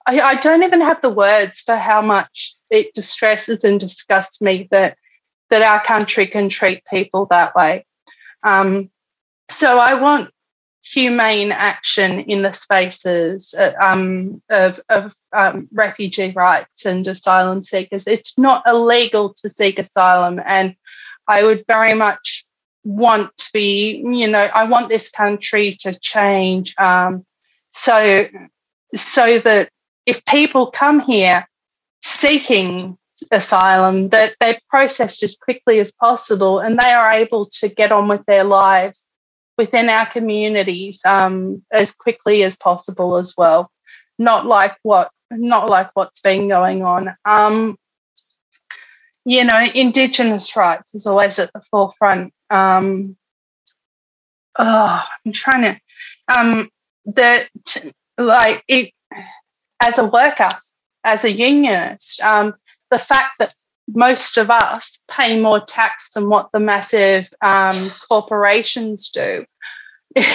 I, 0.05 0.20
I 0.20 0.36
don't 0.36 0.64
even 0.64 0.82
have 0.82 1.01
the 1.01 1.10
words 1.10 1.62
for 1.62 1.78
how 1.78 2.01
much 2.01 2.55
it 2.70 2.93
distresses 2.93 3.64
and 3.64 3.80
disgusts 3.80 4.41
me 4.41 4.68
that 4.72 4.97
that 5.49 5.62
our 5.62 5.82
country 5.84 6.28
can 6.28 6.49
treat 6.49 6.84
people 6.86 7.28
that 7.28 7.55
way. 7.55 7.86
Um, 8.43 8.89
so 9.49 9.80
I 9.80 9.93
want 9.93 10.32
humane 10.94 11.52
action 11.52 12.20
in 12.22 12.42
the 12.42 12.52
spaces 12.52 13.54
uh, 13.54 13.74
um, 13.82 14.42
of, 14.50 14.80
of 14.90 15.14
um, 15.34 15.68
refugee 15.74 16.32
rights 16.36 16.86
and 16.86 17.06
asylum 17.08 17.62
seekers. 17.62 18.08
It's 18.08 18.38
not 18.38 18.64
illegal 18.66 19.34
to 19.36 19.50
seek 19.50 19.80
asylum, 19.80 20.42
and 20.46 20.76
I 21.28 21.44
would 21.44 21.66
very 21.68 21.94
much 21.94 22.46
want 22.84 23.36
to 23.38 23.50
be, 23.54 24.04
you 24.08 24.28
know, 24.28 24.50
I 24.54 24.66
want 24.66 24.90
this 24.90 25.10
country 25.10 25.74
to 25.82 25.98
change. 26.00 26.74
Um, 26.78 27.24
so, 27.70 28.28
so 28.96 29.40
that 29.40 29.70
if 30.06 30.24
people 30.26 30.72
come 30.72 31.02
here 31.02 31.46
seeking 32.02 32.98
asylum, 33.32 34.10
that 34.10 34.36
they're 34.40 34.60
processed 34.70 35.22
as 35.24 35.36
quickly 35.36 35.80
as 35.80 35.92
possible 35.92 36.60
and 36.60 36.80
they 36.80 36.92
are 36.92 37.12
able 37.12 37.46
to 37.46 37.68
get 37.68 37.92
on 37.92 38.08
with 38.08 38.26
their 38.26 38.46
lives 38.46 39.10
within 39.58 39.89
our 39.89 40.05
communities 40.05 41.01
um, 41.05 41.64
as 41.72 41.91
quickly 41.91 42.43
as 42.43 42.55
possible 42.55 43.18
as 43.18 43.34
well. 43.38 43.72
Not 44.20 44.45
like 44.45 44.76
what 44.84 45.12
not 45.30 45.70
like 45.70 45.89
what's 45.93 46.22
been 46.22 46.47
going 46.47 46.84
on. 46.84 47.16
Um, 47.26 47.78
you 49.26 49.43
know, 49.43 49.68
Indigenous 49.76 50.55
rights 50.55 50.95
is 50.95 51.05
always 51.05 51.38
at 51.38 51.51
the 51.51 51.62
forefront. 51.70 52.34
Um, 52.49 53.18
oh, 54.58 55.03
I'm 55.26 55.32
trying 55.34 55.64
to 55.64 55.82
um, 56.38 56.70
like 58.18 58.64
it 58.68 58.91
as 59.82 59.97
a 59.97 60.05
worker, 60.05 60.49
as 61.03 61.24
a 61.24 61.32
unionist, 61.32 62.22
um, 62.22 62.53
the 62.89 62.97
fact 62.97 63.38
that 63.39 63.53
most 63.88 64.38
of 64.38 64.50
us 64.50 65.00
pay 65.08 65.40
more 65.40 65.62
tax 65.62 66.14
than 66.14 66.30
what 66.30 66.52
the 66.52 66.60
massive 66.60 67.34
um, 67.42 67.90
corporations 68.10 69.10
do 69.10 69.46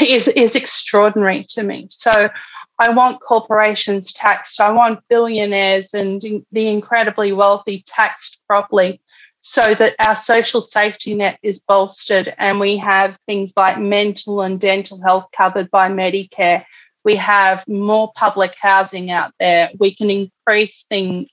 is 0.03 0.29
is 0.29 0.57
extraordinary 0.57 1.45
to 1.51 1.63
me. 1.63 1.87
So 1.91 2.31
I 2.79 2.91
want 2.95 3.21
corporations 3.21 4.13
taxed. 4.13 4.61
I 4.61 4.73
want 4.73 5.07
billionaires 5.09 5.95
and 5.95 6.21
the 6.53 6.69
incredibly 6.69 7.33
wealthy 7.33 7.85
taxed 7.87 8.41
properly 8.47 9.01
so 9.41 9.75
that 9.75 9.97
our 10.05 10.15
social 10.15 10.61
safety 10.61 11.15
net 11.15 11.39
is 11.43 11.59
bolstered 11.59 12.33
and 12.39 12.61
we 12.61 12.77
have 12.77 13.19
things 13.27 13.53
like 13.59 13.79
mental 13.79 14.41
and 14.41 14.61
dental 14.61 15.01
health 15.03 15.27
covered 15.33 15.71
by 15.71 15.91
Medicare. 15.91 16.65
We 17.05 17.17
have 17.17 17.67
more 17.67 18.13
public 18.15 18.55
housing 18.61 19.11
out 19.11 19.33
there. 19.41 19.71
We 19.79 19.95
can 19.95 20.11
increase 20.11 20.85
thing, 20.85 21.27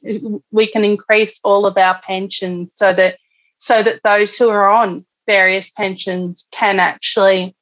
we 0.51 0.67
can 0.67 0.83
increase 0.83 1.39
all 1.43 1.65
of 1.65 1.77
our 1.77 1.99
pensions 2.01 2.73
so 2.75 2.93
that 2.93 3.17
so 3.57 3.83
that 3.83 4.01
those 4.03 4.37
who 4.37 4.49
are 4.49 4.69
on 4.69 5.05
various 5.27 5.69
pensions 5.69 6.45
can 6.51 6.79
actually 6.79 7.55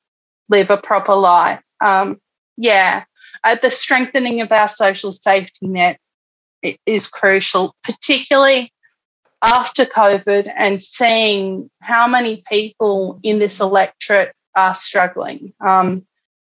live 0.47 0.70
a 0.70 0.78
proper 0.78 1.16
life. 1.16 1.62
Um, 1.82 2.22
yeah, 2.55 3.03
uh, 3.43 3.55
the 3.55 3.70
strengthening 3.70 4.41
of 4.41 4.51
our 4.51 4.68
social 4.68 5.12
safety 5.12 5.68
net 5.68 5.99
is 6.86 7.08
crucial, 7.08 7.76
particularly 7.84 8.72
after 9.43 9.86
COVID 9.86 10.51
and 10.55 10.82
seeing 10.82 11.70
how 11.82 12.08
many 12.08 12.43
people 12.49 13.20
in 13.22 13.39
this 13.39 13.60
electorate 13.60 14.34
are 14.55 14.74
struggling. 14.74 15.51
Um, 15.60 16.07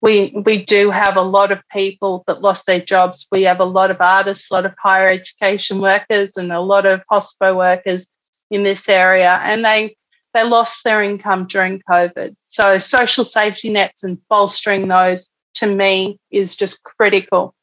we 0.04 0.34
we 0.44 0.62
do 0.62 0.90
have 0.90 1.16
a 1.16 1.22
lot 1.22 1.50
of 1.50 1.66
people 1.70 2.24
that 2.26 2.42
lost 2.42 2.66
their 2.66 2.80
jobs. 2.80 3.26
We 3.32 3.44
have 3.44 3.58
a 3.58 3.64
lot 3.64 3.90
of 3.90 4.02
artists, 4.02 4.50
a 4.50 4.54
lot 4.54 4.66
of 4.66 4.76
higher 4.78 5.08
education 5.08 5.80
workers, 5.80 6.36
and 6.36 6.52
a 6.52 6.60
lot 6.60 6.84
of 6.84 7.02
hospital 7.10 7.56
workers 7.56 8.06
in 8.50 8.64
this 8.64 8.86
area, 8.86 9.40
and 9.42 9.64
they 9.64 9.96
they 10.34 10.44
lost 10.44 10.84
their 10.84 11.02
income 11.02 11.46
during 11.46 11.80
COVID. 11.88 12.36
So 12.42 12.76
social 12.76 13.24
safety 13.24 13.70
nets 13.70 14.04
and 14.04 14.18
bolstering 14.28 14.88
those 14.88 15.30
to 15.54 15.74
me 15.74 16.20
is 16.30 16.54
just 16.54 16.82
critical. 16.82 17.54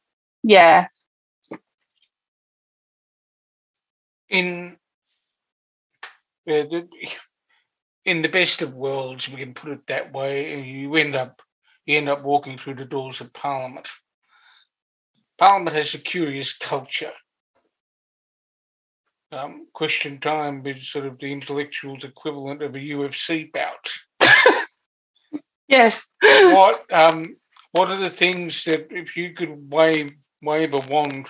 Yeah. 0.42 0.88
In 4.28 4.78
in 6.44 8.22
the 8.22 8.28
best 8.28 8.62
of 8.62 8.74
worlds, 8.74 9.28
we 9.28 9.36
can 9.36 9.54
put 9.54 9.70
it 9.70 9.86
that 9.86 10.12
way. 10.12 10.60
You 10.60 10.96
end 10.96 11.14
up 11.14 11.40
you 11.86 11.98
end 11.98 12.08
up 12.08 12.22
walking 12.22 12.58
through 12.58 12.74
the 12.74 12.84
doors 12.84 13.20
of 13.20 13.32
Parliament. 13.32 13.88
Parliament 15.38 15.76
has 15.76 15.94
a 15.94 15.98
curious 15.98 16.56
culture. 16.56 17.12
Um, 19.32 19.66
question 19.72 20.20
time 20.20 20.66
is 20.66 20.90
sort 20.90 21.06
of 21.06 21.18
the 21.18 21.32
intellectual's 21.32 22.04
equivalent 22.04 22.62
of 22.62 22.74
a 22.74 22.78
UFC 22.78 23.50
bout. 23.50 23.90
yes. 25.68 26.06
what 26.20 26.84
um, 26.92 27.36
what 27.72 27.90
are 27.90 27.96
the 27.96 28.10
things 28.10 28.64
that 28.64 28.88
if 28.90 29.16
you 29.16 29.32
could 29.32 29.72
wave 29.72 30.12
wave 30.42 30.74
a 30.74 30.78
wand 30.78 31.28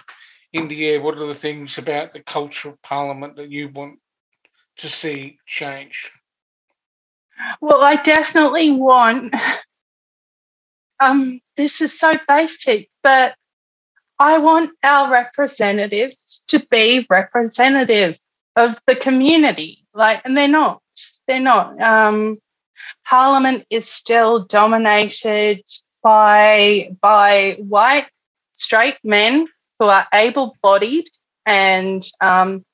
in 0.53 0.69
the 0.69 0.89
air, 0.89 1.01
what 1.01 1.17
are 1.17 1.27
the 1.27 1.35
things 1.35 1.79
about 1.79 2.13
the 2.13 2.21
culture 2.21 2.71
of 2.71 2.83
Parliament 2.83 3.37
that 3.37 3.51
you 3.51 3.69
want 3.69 3.99
to 4.77 4.89
see 4.89 5.39
changed? 5.47 6.11
Well, 7.61 7.83
I 7.83 7.97
definitely 7.97 8.73
want 8.73 9.35
um 11.03 11.41
this 11.57 11.81
is 11.81 11.99
so 11.99 12.13
basic, 12.29 12.89
but 13.03 13.35
I 14.19 14.39
want 14.39 14.71
our 14.83 15.11
representatives 15.11 16.45
to 16.49 16.65
be 16.71 17.07
representative 17.11 18.19
of 18.57 18.81
the 18.87 18.97
community. 18.97 19.85
Like, 19.95 20.23
and 20.25 20.37
they're 20.37 20.49
not. 20.49 20.81
They're 21.27 21.41
not. 21.41 21.81
Um, 21.81 22.37
Parliament 23.07 23.65
is 23.71 23.89
still 23.89 24.45
dominated 24.45 25.63
by 26.03 26.91
by 27.01 27.57
white 27.59 28.07
straight 28.53 28.99
men 29.03 29.47
who 29.79 29.87
are 29.87 30.07
able-bodied 30.13 31.07
and 31.47 32.03
um, 32.21 32.65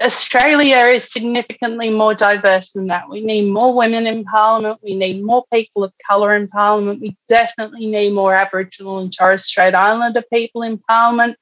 Australia 0.00 0.86
is 0.86 1.10
significantly 1.10 1.90
more 1.90 2.14
diverse 2.14 2.72
than 2.72 2.86
that. 2.86 3.08
We 3.08 3.20
need 3.20 3.50
more 3.50 3.76
women 3.76 4.06
in 4.06 4.24
Parliament. 4.24 4.78
We 4.82 4.94
need 4.94 5.24
more 5.24 5.44
people 5.52 5.82
of 5.82 5.92
colour 6.06 6.34
in 6.36 6.46
Parliament. 6.46 7.00
We 7.00 7.16
definitely 7.28 7.86
need 7.86 8.12
more 8.12 8.32
Aboriginal 8.32 9.00
and 9.00 9.12
Torres 9.12 9.44
Strait 9.44 9.74
Islander 9.74 10.22
people 10.32 10.62
in 10.62 10.78
Parliament. 10.78 11.36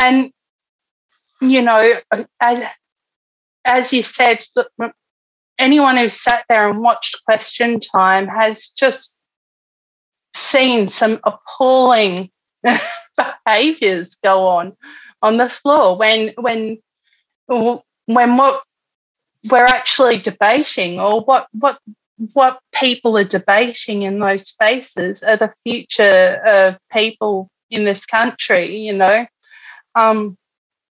And, 0.00 0.32
you 1.40 1.62
know, 1.62 1.94
as, 2.40 2.62
as 3.64 3.92
you 3.92 4.04
said, 4.04 4.46
anyone 5.58 5.96
who 5.96 6.08
sat 6.08 6.44
there 6.48 6.70
and 6.70 6.80
watched 6.80 7.24
Question 7.24 7.80
Time 7.80 8.28
has 8.28 8.68
just 8.68 9.16
seen 10.34 10.86
some 10.86 11.18
appalling 11.24 12.30
behaviours 13.46 14.14
go 14.14 14.46
on 14.46 14.76
on 15.22 15.36
the 15.36 15.48
floor 15.48 15.98
when 15.98 16.32
when 16.38 16.78
when 17.50 18.36
what 18.36 18.62
we're 19.50 19.64
actually 19.64 20.18
debating 20.18 21.00
or 21.00 21.20
what 21.22 21.48
what 21.52 21.78
what 22.34 22.60
people 22.72 23.16
are 23.16 23.24
debating 23.24 24.02
in 24.02 24.18
those 24.18 24.48
spaces 24.48 25.22
are 25.22 25.36
the 25.36 25.52
future 25.62 26.40
of 26.46 26.78
people 26.92 27.48
in 27.70 27.84
this 27.84 28.04
country 28.06 28.76
you 28.76 28.92
know? 28.92 29.26
Um, 29.94 30.36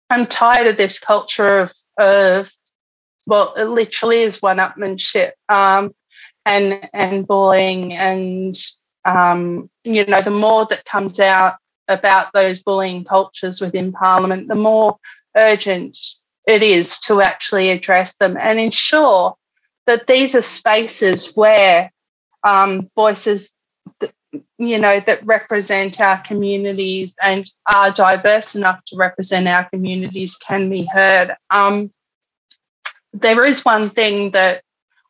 i'm 0.09 0.27
tired 0.27 0.67
of 0.67 0.77
this 0.77 0.99
culture 0.99 1.59
of 1.59 1.73
of 1.97 2.51
well 3.25 3.53
it 3.55 3.65
literally 3.65 4.21
is 4.21 4.41
one-upmanship 4.41 5.31
um, 5.49 5.93
and 6.45 6.87
and 6.93 7.25
bullying 7.25 7.93
and 7.93 8.55
um, 9.05 9.69
you 9.83 10.05
know 10.05 10.21
the 10.21 10.31
more 10.31 10.65
that 10.65 10.85
comes 10.85 11.19
out 11.19 11.55
about 11.87 12.31
those 12.33 12.61
bullying 12.61 13.03
cultures 13.03 13.59
within 13.61 13.91
parliament 13.91 14.47
the 14.47 14.55
more 14.55 14.97
urgent 15.35 15.97
it 16.47 16.63
is 16.63 16.99
to 17.01 17.21
actually 17.21 17.69
address 17.69 18.15
them 18.15 18.37
and 18.37 18.59
ensure 18.59 19.35
that 19.85 20.07
these 20.07 20.35
are 20.35 20.41
spaces 20.41 21.33
where 21.35 21.91
um, 22.43 22.89
voices 22.95 23.49
you 24.57 24.79
know 24.79 24.99
that 24.99 25.25
represent 25.25 26.01
our 26.01 26.21
communities 26.23 27.15
and 27.21 27.49
are 27.71 27.91
diverse 27.91 28.55
enough 28.55 28.83
to 28.85 28.95
represent 28.95 29.47
our 29.47 29.69
communities 29.69 30.35
can 30.37 30.69
be 30.69 30.87
heard. 30.91 31.35
Um, 31.51 31.89
there 33.13 33.45
is 33.45 33.63
one 33.63 33.89
thing 33.91 34.31
that 34.31 34.63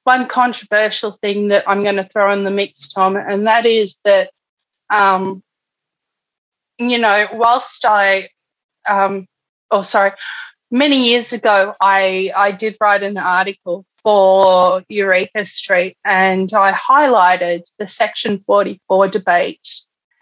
one 0.03 0.27
controversial 0.27 1.11
thing 1.11 1.47
that 1.47 1.63
i'm 1.67 1.83
going 1.83 1.95
to 1.95 2.03
throw 2.03 2.31
in 2.33 2.43
the 2.43 2.51
mix 2.51 2.91
tom 2.91 3.15
and 3.15 3.47
that 3.47 3.65
is 3.65 3.97
that 4.03 4.29
um, 4.89 5.41
you 6.77 6.99
know 6.99 7.27
whilst 7.33 7.85
i 7.85 8.29
um, 8.87 9.25
oh 9.71 9.81
sorry 9.81 10.11
many 10.73 11.07
years 11.07 11.31
ago, 11.31 11.75
I, 11.79 12.31
I 12.35 12.51
did 12.51 12.75
write 12.81 13.03
an 13.03 13.17
article 13.17 13.85
for 14.01 14.83
Eureka 14.89 15.45
Street 15.45 15.95
and 16.03 16.51
I 16.51 16.71
highlighted 16.73 17.61
the 17.77 17.87
Section 17.87 18.39
44 18.39 19.07
debate 19.09 19.69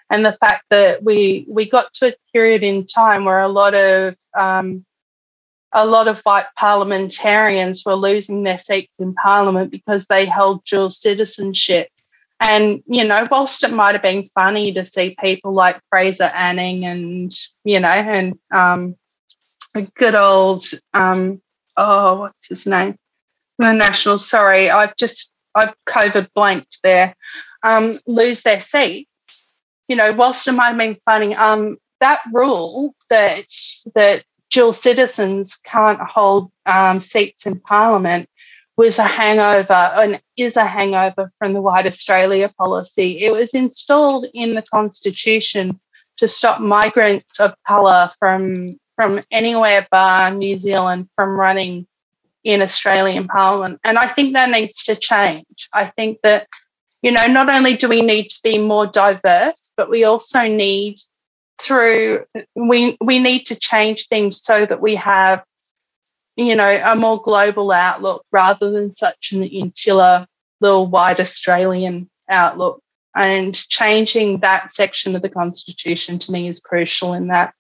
and 0.10 0.26
the 0.26 0.34
fact 0.34 0.66
that 0.70 1.04
we, 1.04 1.46
we 1.50 1.68
got 1.68 1.94
to 1.94 2.10
a 2.10 2.16
period 2.34 2.64
in 2.64 2.86
time 2.86 3.24
where 3.24 3.40
a 3.40 3.48
lot 3.48 3.74
of 3.74 4.16
um, 4.38 4.86
a 5.72 5.86
lot 5.86 6.10
of 6.10 6.20
white 6.22 6.48
parliamentarians 6.58 7.84
were 7.86 7.96
losing 7.96 8.44
their 8.44 8.58
seats 8.58 9.00
in 9.00 9.14
parliament 9.14 9.72
because 9.72 10.06
they 10.08 10.26
held 10.26 10.66
dual 10.66 10.90
citizenship. 10.90 11.88
And, 12.42 12.84
you 12.88 13.06
know, 13.06 13.26
whilst 13.32 13.64
it 13.64 13.72
might 13.72 13.94
have 13.94 14.02
been 14.02 14.24
funny 14.24 14.74
to 14.74 14.84
see 14.84 15.16
people 15.18 15.54
like 15.54 15.80
Fraser 15.90 16.26
Anning 16.26 16.84
and, 16.84 17.32
you 17.64 17.80
know, 17.80 17.88
and 17.88 18.38
um, 18.52 18.98
a 19.76 19.84
good 19.84 20.16
old 20.16 20.64
um, 20.94 21.42
oh 21.78 22.20
what's 22.20 22.48
his 22.48 22.66
name 22.66 22.96
the 23.58 23.72
national 23.72 24.18
sorry 24.18 24.70
i've 24.70 24.96
just 24.96 25.32
I've 25.56 25.74
COVID 25.88 26.30
blanked 26.34 26.82
there, 26.84 27.16
um, 27.64 28.00
lose 28.08 28.42
their 28.42 28.62
seats. 28.62 29.54
You 29.90 29.96
know, 29.96 30.14
whilst 30.14 30.48
it 30.48 30.54
might 30.54 30.70
have 30.70 30.78
been 30.78 30.96
funny, 30.96 31.36
um, 31.36 31.78
that 32.00 32.22
rule 32.32 32.96
that 33.10 33.46
that 33.96 34.24
dual 34.50 34.74
citizens 34.74 35.58
can't 35.64 36.00
hold 36.00 36.52
um, 36.66 37.00
seats 37.00 37.46
in 37.46 37.60
Parliament 37.60 38.30
was 38.78 39.00
a 39.00 39.04
hangover 39.04 39.74
and 39.74 40.22
is 40.38 40.56
a 40.56 40.66
hangover 40.66 41.32
from 41.38 41.54
the 41.54 41.62
White 41.62 41.86
Australia 41.86 42.52
policy. 42.58 43.20
It 43.20 43.32
was 43.32 43.54
installed 43.54 44.26
in 44.34 44.56
the 44.56 44.62
Constitution 44.62 45.80
to 46.18 46.28
stop 46.28 46.62
migrants 46.62 47.40
of 47.40 47.54
colour 47.68 48.12
from 48.18 48.80
from 49.02 49.20
anywhere 49.32 49.88
bar 49.90 50.30
New 50.30 50.56
Zealand 50.58 51.10
from 51.16 51.32
running 51.32 51.88
in 52.44 52.62
Australian 52.62 53.28
Parliament. 53.28 53.80
And 53.84 53.98
I 53.98 54.06
think 54.06 54.34
that 54.34 54.52
needs 54.52 54.84
to 54.84 54.96
change. 54.96 55.70
I 55.74 55.86
think 55.86 56.20
that, 56.22 56.48
you 57.02 57.12
know, 57.12 57.24
not 57.24 57.50
only 57.50 57.76
do 57.76 57.90
we 57.90 58.04
need 58.04 58.30
to 58.30 58.40
be 58.44 58.60
more 58.60 58.86
diverse, 58.86 59.74
but 59.76 59.90
we 59.90 60.04
also 60.04 60.44
need 60.44 61.00
through 61.60 62.26
we 62.56 62.96
we 63.02 63.18
need 63.18 63.46
to 63.46 63.56
change 63.56 64.08
things 64.08 64.42
so 64.42 64.66
that 64.68 64.82
we 64.82 64.96
have 64.96 65.44
you 66.36 66.56
know 66.56 66.80
a 66.84 66.96
more 66.96 67.22
global 67.22 67.72
outlook 67.72 68.26
rather 68.32 68.72
than 68.72 68.90
such 68.90 69.32
an 69.32 69.44
insular 69.44 70.26
little 70.60 70.88
white 70.88 71.20
australian 71.20 72.10
outlook 72.30 72.82
and 73.16 73.54
changing 73.54 74.40
that 74.40 74.72
section 74.72 75.16
of 75.16 75.22
the 75.22 75.30
constitution 75.30 76.18
to 76.18 76.32
me 76.32 76.48
is 76.48 76.60
crucial 76.60 77.14
in 77.14 77.28
that 77.28 77.54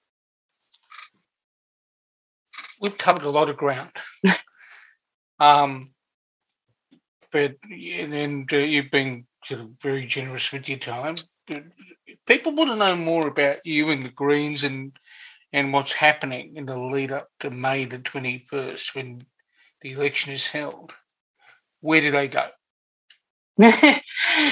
we've 2.82 2.98
covered 2.98 3.24
a 3.24 3.30
lot 3.30 3.50
of 3.50 3.58
ground 3.58 3.92
um 5.40 5.92
but 7.32 7.56
and 7.72 8.52
uh, 8.52 8.58
you've 8.58 8.92
been 8.92 9.26
sort 9.46 9.62
of 9.62 9.70
very 9.82 10.06
generous 10.06 10.52
with 10.52 10.68
your 10.68 10.78
time 10.78 11.16
people 12.28 12.54
want 12.54 12.70
to 12.70 12.76
know 12.76 12.96
more 12.96 13.28
about 13.28 13.58
you 13.66 13.90
and 13.90 14.06
the 14.06 14.10
Greens 14.10 14.64
and 14.64 14.92
and 15.54 15.74
what's 15.74 15.94
happening 15.94 16.56
in 16.56 16.66
the 16.66 16.80
lead 16.80 17.12
up 17.12 17.28
to 17.42 17.50
May 17.50 17.84
the 17.84 18.00
21st 18.00 18.96
when 18.96 19.26
the 19.82 19.92
election 19.92 20.32
is 20.32 20.48
held. 20.48 20.94
Where 21.82 22.00
do 22.00 22.10
they 22.10 22.30
go? 22.30 22.48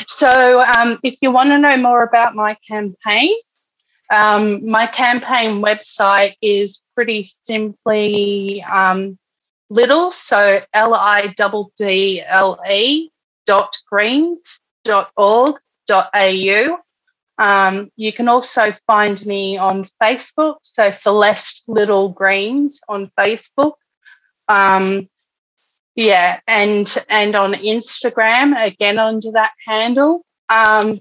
so, 0.07 0.61
um, 0.61 0.99
if 1.01 1.15
you 1.21 1.31
want 1.31 1.51
to 1.51 1.57
know 1.57 1.77
more 1.77 2.03
about 2.03 2.35
my 2.35 2.57
campaign, 2.67 3.33
um, 4.09 4.69
my 4.69 4.87
campaign 4.87 5.61
website 5.61 6.35
is 6.41 6.81
pretty 6.95 7.25
simply 7.43 8.63
um, 8.63 9.17
Liddle, 9.69 10.09
so 10.11 10.61
L 10.73 10.95
I 10.95 11.27
D 11.37 11.63
D 11.77 12.23
L 12.25 12.59
E 12.69 13.09
dot 13.45 13.75
greens 13.89 14.59
dot 14.83 15.11
org 15.15 15.57
dot 15.85 16.09
au. 16.15 16.77
Um, 17.37 17.91
you 17.95 18.11
can 18.11 18.27
also 18.27 18.73
find 18.85 19.23
me 19.25 19.57
on 19.57 19.85
Facebook, 20.01 20.57
so 20.63 20.89
Celeste 20.91 21.63
Liddle 21.67 22.09
Greens 22.09 22.81
on 22.89 23.11
Facebook. 23.17 23.73
Um, 24.47 25.07
yeah, 25.95 26.39
and 26.47 27.05
and 27.07 27.35
on 27.35 27.53
Instagram 27.53 28.55
again 28.61 28.97
under 28.97 29.31
that 29.33 29.51
handle. 29.67 30.25
Um, 30.49 30.99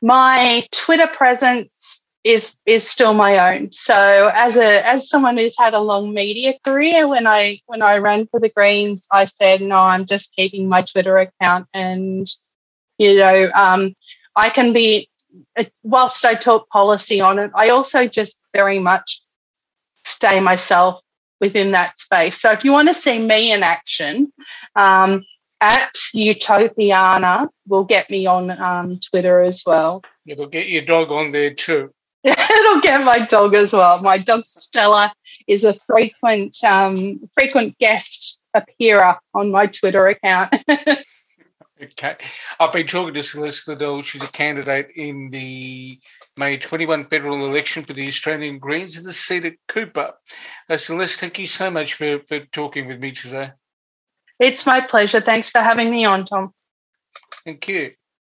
my 0.00 0.66
Twitter 0.72 1.06
presence 1.06 2.01
is 2.24 2.56
is 2.66 2.88
still 2.88 3.14
my 3.14 3.56
own. 3.56 3.72
So 3.72 4.30
as 4.34 4.56
a 4.56 4.86
as 4.86 5.08
someone 5.08 5.36
who's 5.36 5.58
had 5.58 5.74
a 5.74 5.80
long 5.80 6.14
media 6.14 6.54
career, 6.64 7.08
when 7.08 7.26
I 7.26 7.60
when 7.66 7.82
I 7.82 7.98
ran 7.98 8.26
for 8.28 8.38
the 8.38 8.48
Greens, 8.48 9.06
I 9.12 9.24
said 9.24 9.60
no, 9.60 9.76
I'm 9.76 10.06
just 10.06 10.34
keeping 10.34 10.68
my 10.68 10.82
Twitter 10.82 11.16
account, 11.16 11.66
and 11.74 12.26
you 12.98 13.16
know, 13.16 13.50
um, 13.54 13.94
I 14.36 14.50
can 14.50 14.72
be 14.72 15.08
whilst 15.82 16.24
I 16.24 16.34
talk 16.34 16.68
policy 16.68 17.20
on 17.20 17.38
it, 17.38 17.50
I 17.54 17.70
also 17.70 18.06
just 18.06 18.40
very 18.52 18.78
much 18.78 19.22
stay 20.04 20.40
myself 20.40 21.00
within 21.40 21.72
that 21.72 21.98
space. 21.98 22.40
So 22.40 22.52
if 22.52 22.64
you 22.64 22.72
want 22.72 22.88
to 22.88 22.94
see 22.94 23.18
me 23.18 23.52
in 23.52 23.62
action, 23.62 24.32
um, 24.76 25.22
at 25.60 25.92
Utopiana 26.14 27.48
will 27.68 27.84
get 27.84 28.10
me 28.10 28.26
on 28.26 28.50
um, 28.50 28.98
Twitter 28.98 29.40
as 29.40 29.62
well. 29.66 30.02
It'll 30.26 30.46
get 30.46 30.68
your 30.68 30.82
dog 30.82 31.10
on 31.10 31.32
there 31.32 31.54
too. 31.54 31.92
It'll 32.24 32.80
get 32.80 33.04
my 33.04 33.20
dog 33.26 33.54
as 33.54 33.72
well. 33.72 34.00
My 34.00 34.18
dog 34.18 34.44
Stella 34.44 35.12
is 35.46 35.64
a 35.64 35.74
frequent 35.74 36.56
um, 36.64 37.20
frequent 37.34 37.76
guest 37.78 38.40
appearer 38.54 39.16
on 39.34 39.50
my 39.50 39.66
Twitter 39.66 40.06
account. 40.06 40.54
Okay. 41.82 42.16
I've 42.60 42.72
been 42.72 42.86
talking 42.86 43.14
to 43.14 43.22
Celeste 43.22 43.66
Liddle. 43.66 44.02
She's 44.02 44.22
a 44.22 44.28
candidate 44.28 44.90
in 44.94 45.30
the 45.30 45.98
May 46.36 46.56
21 46.56 47.06
federal 47.06 47.44
election 47.44 47.84
for 47.84 47.92
the 47.92 48.06
Australian 48.06 48.58
Greens 48.58 48.96
in 48.96 49.04
the 49.04 49.12
seat 49.12 49.44
at 49.44 49.54
Cooper. 49.66 50.12
Uh, 50.68 50.76
Celeste, 50.76 51.18
thank 51.18 51.38
you 51.40 51.46
so 51.48 51.70
much 51.70 51.94
for, 51.94 52.20
for 52.28 52.40
talking 52.52 52.86
with 52.86 53.00
me 53.00 53.10
today. 53.10 53.52
It's 54.38 54.64
my 54.64 54.80
pleasure. 54.80 55.20
Thanks 55.20 55.50
for 55.50 55.60
having 55.60 55.90
me 55.90 56.04
on, 56.04 56.24
Tom. 56.24 56.52
Thank 57.44 57.66
you. 57.68 57.92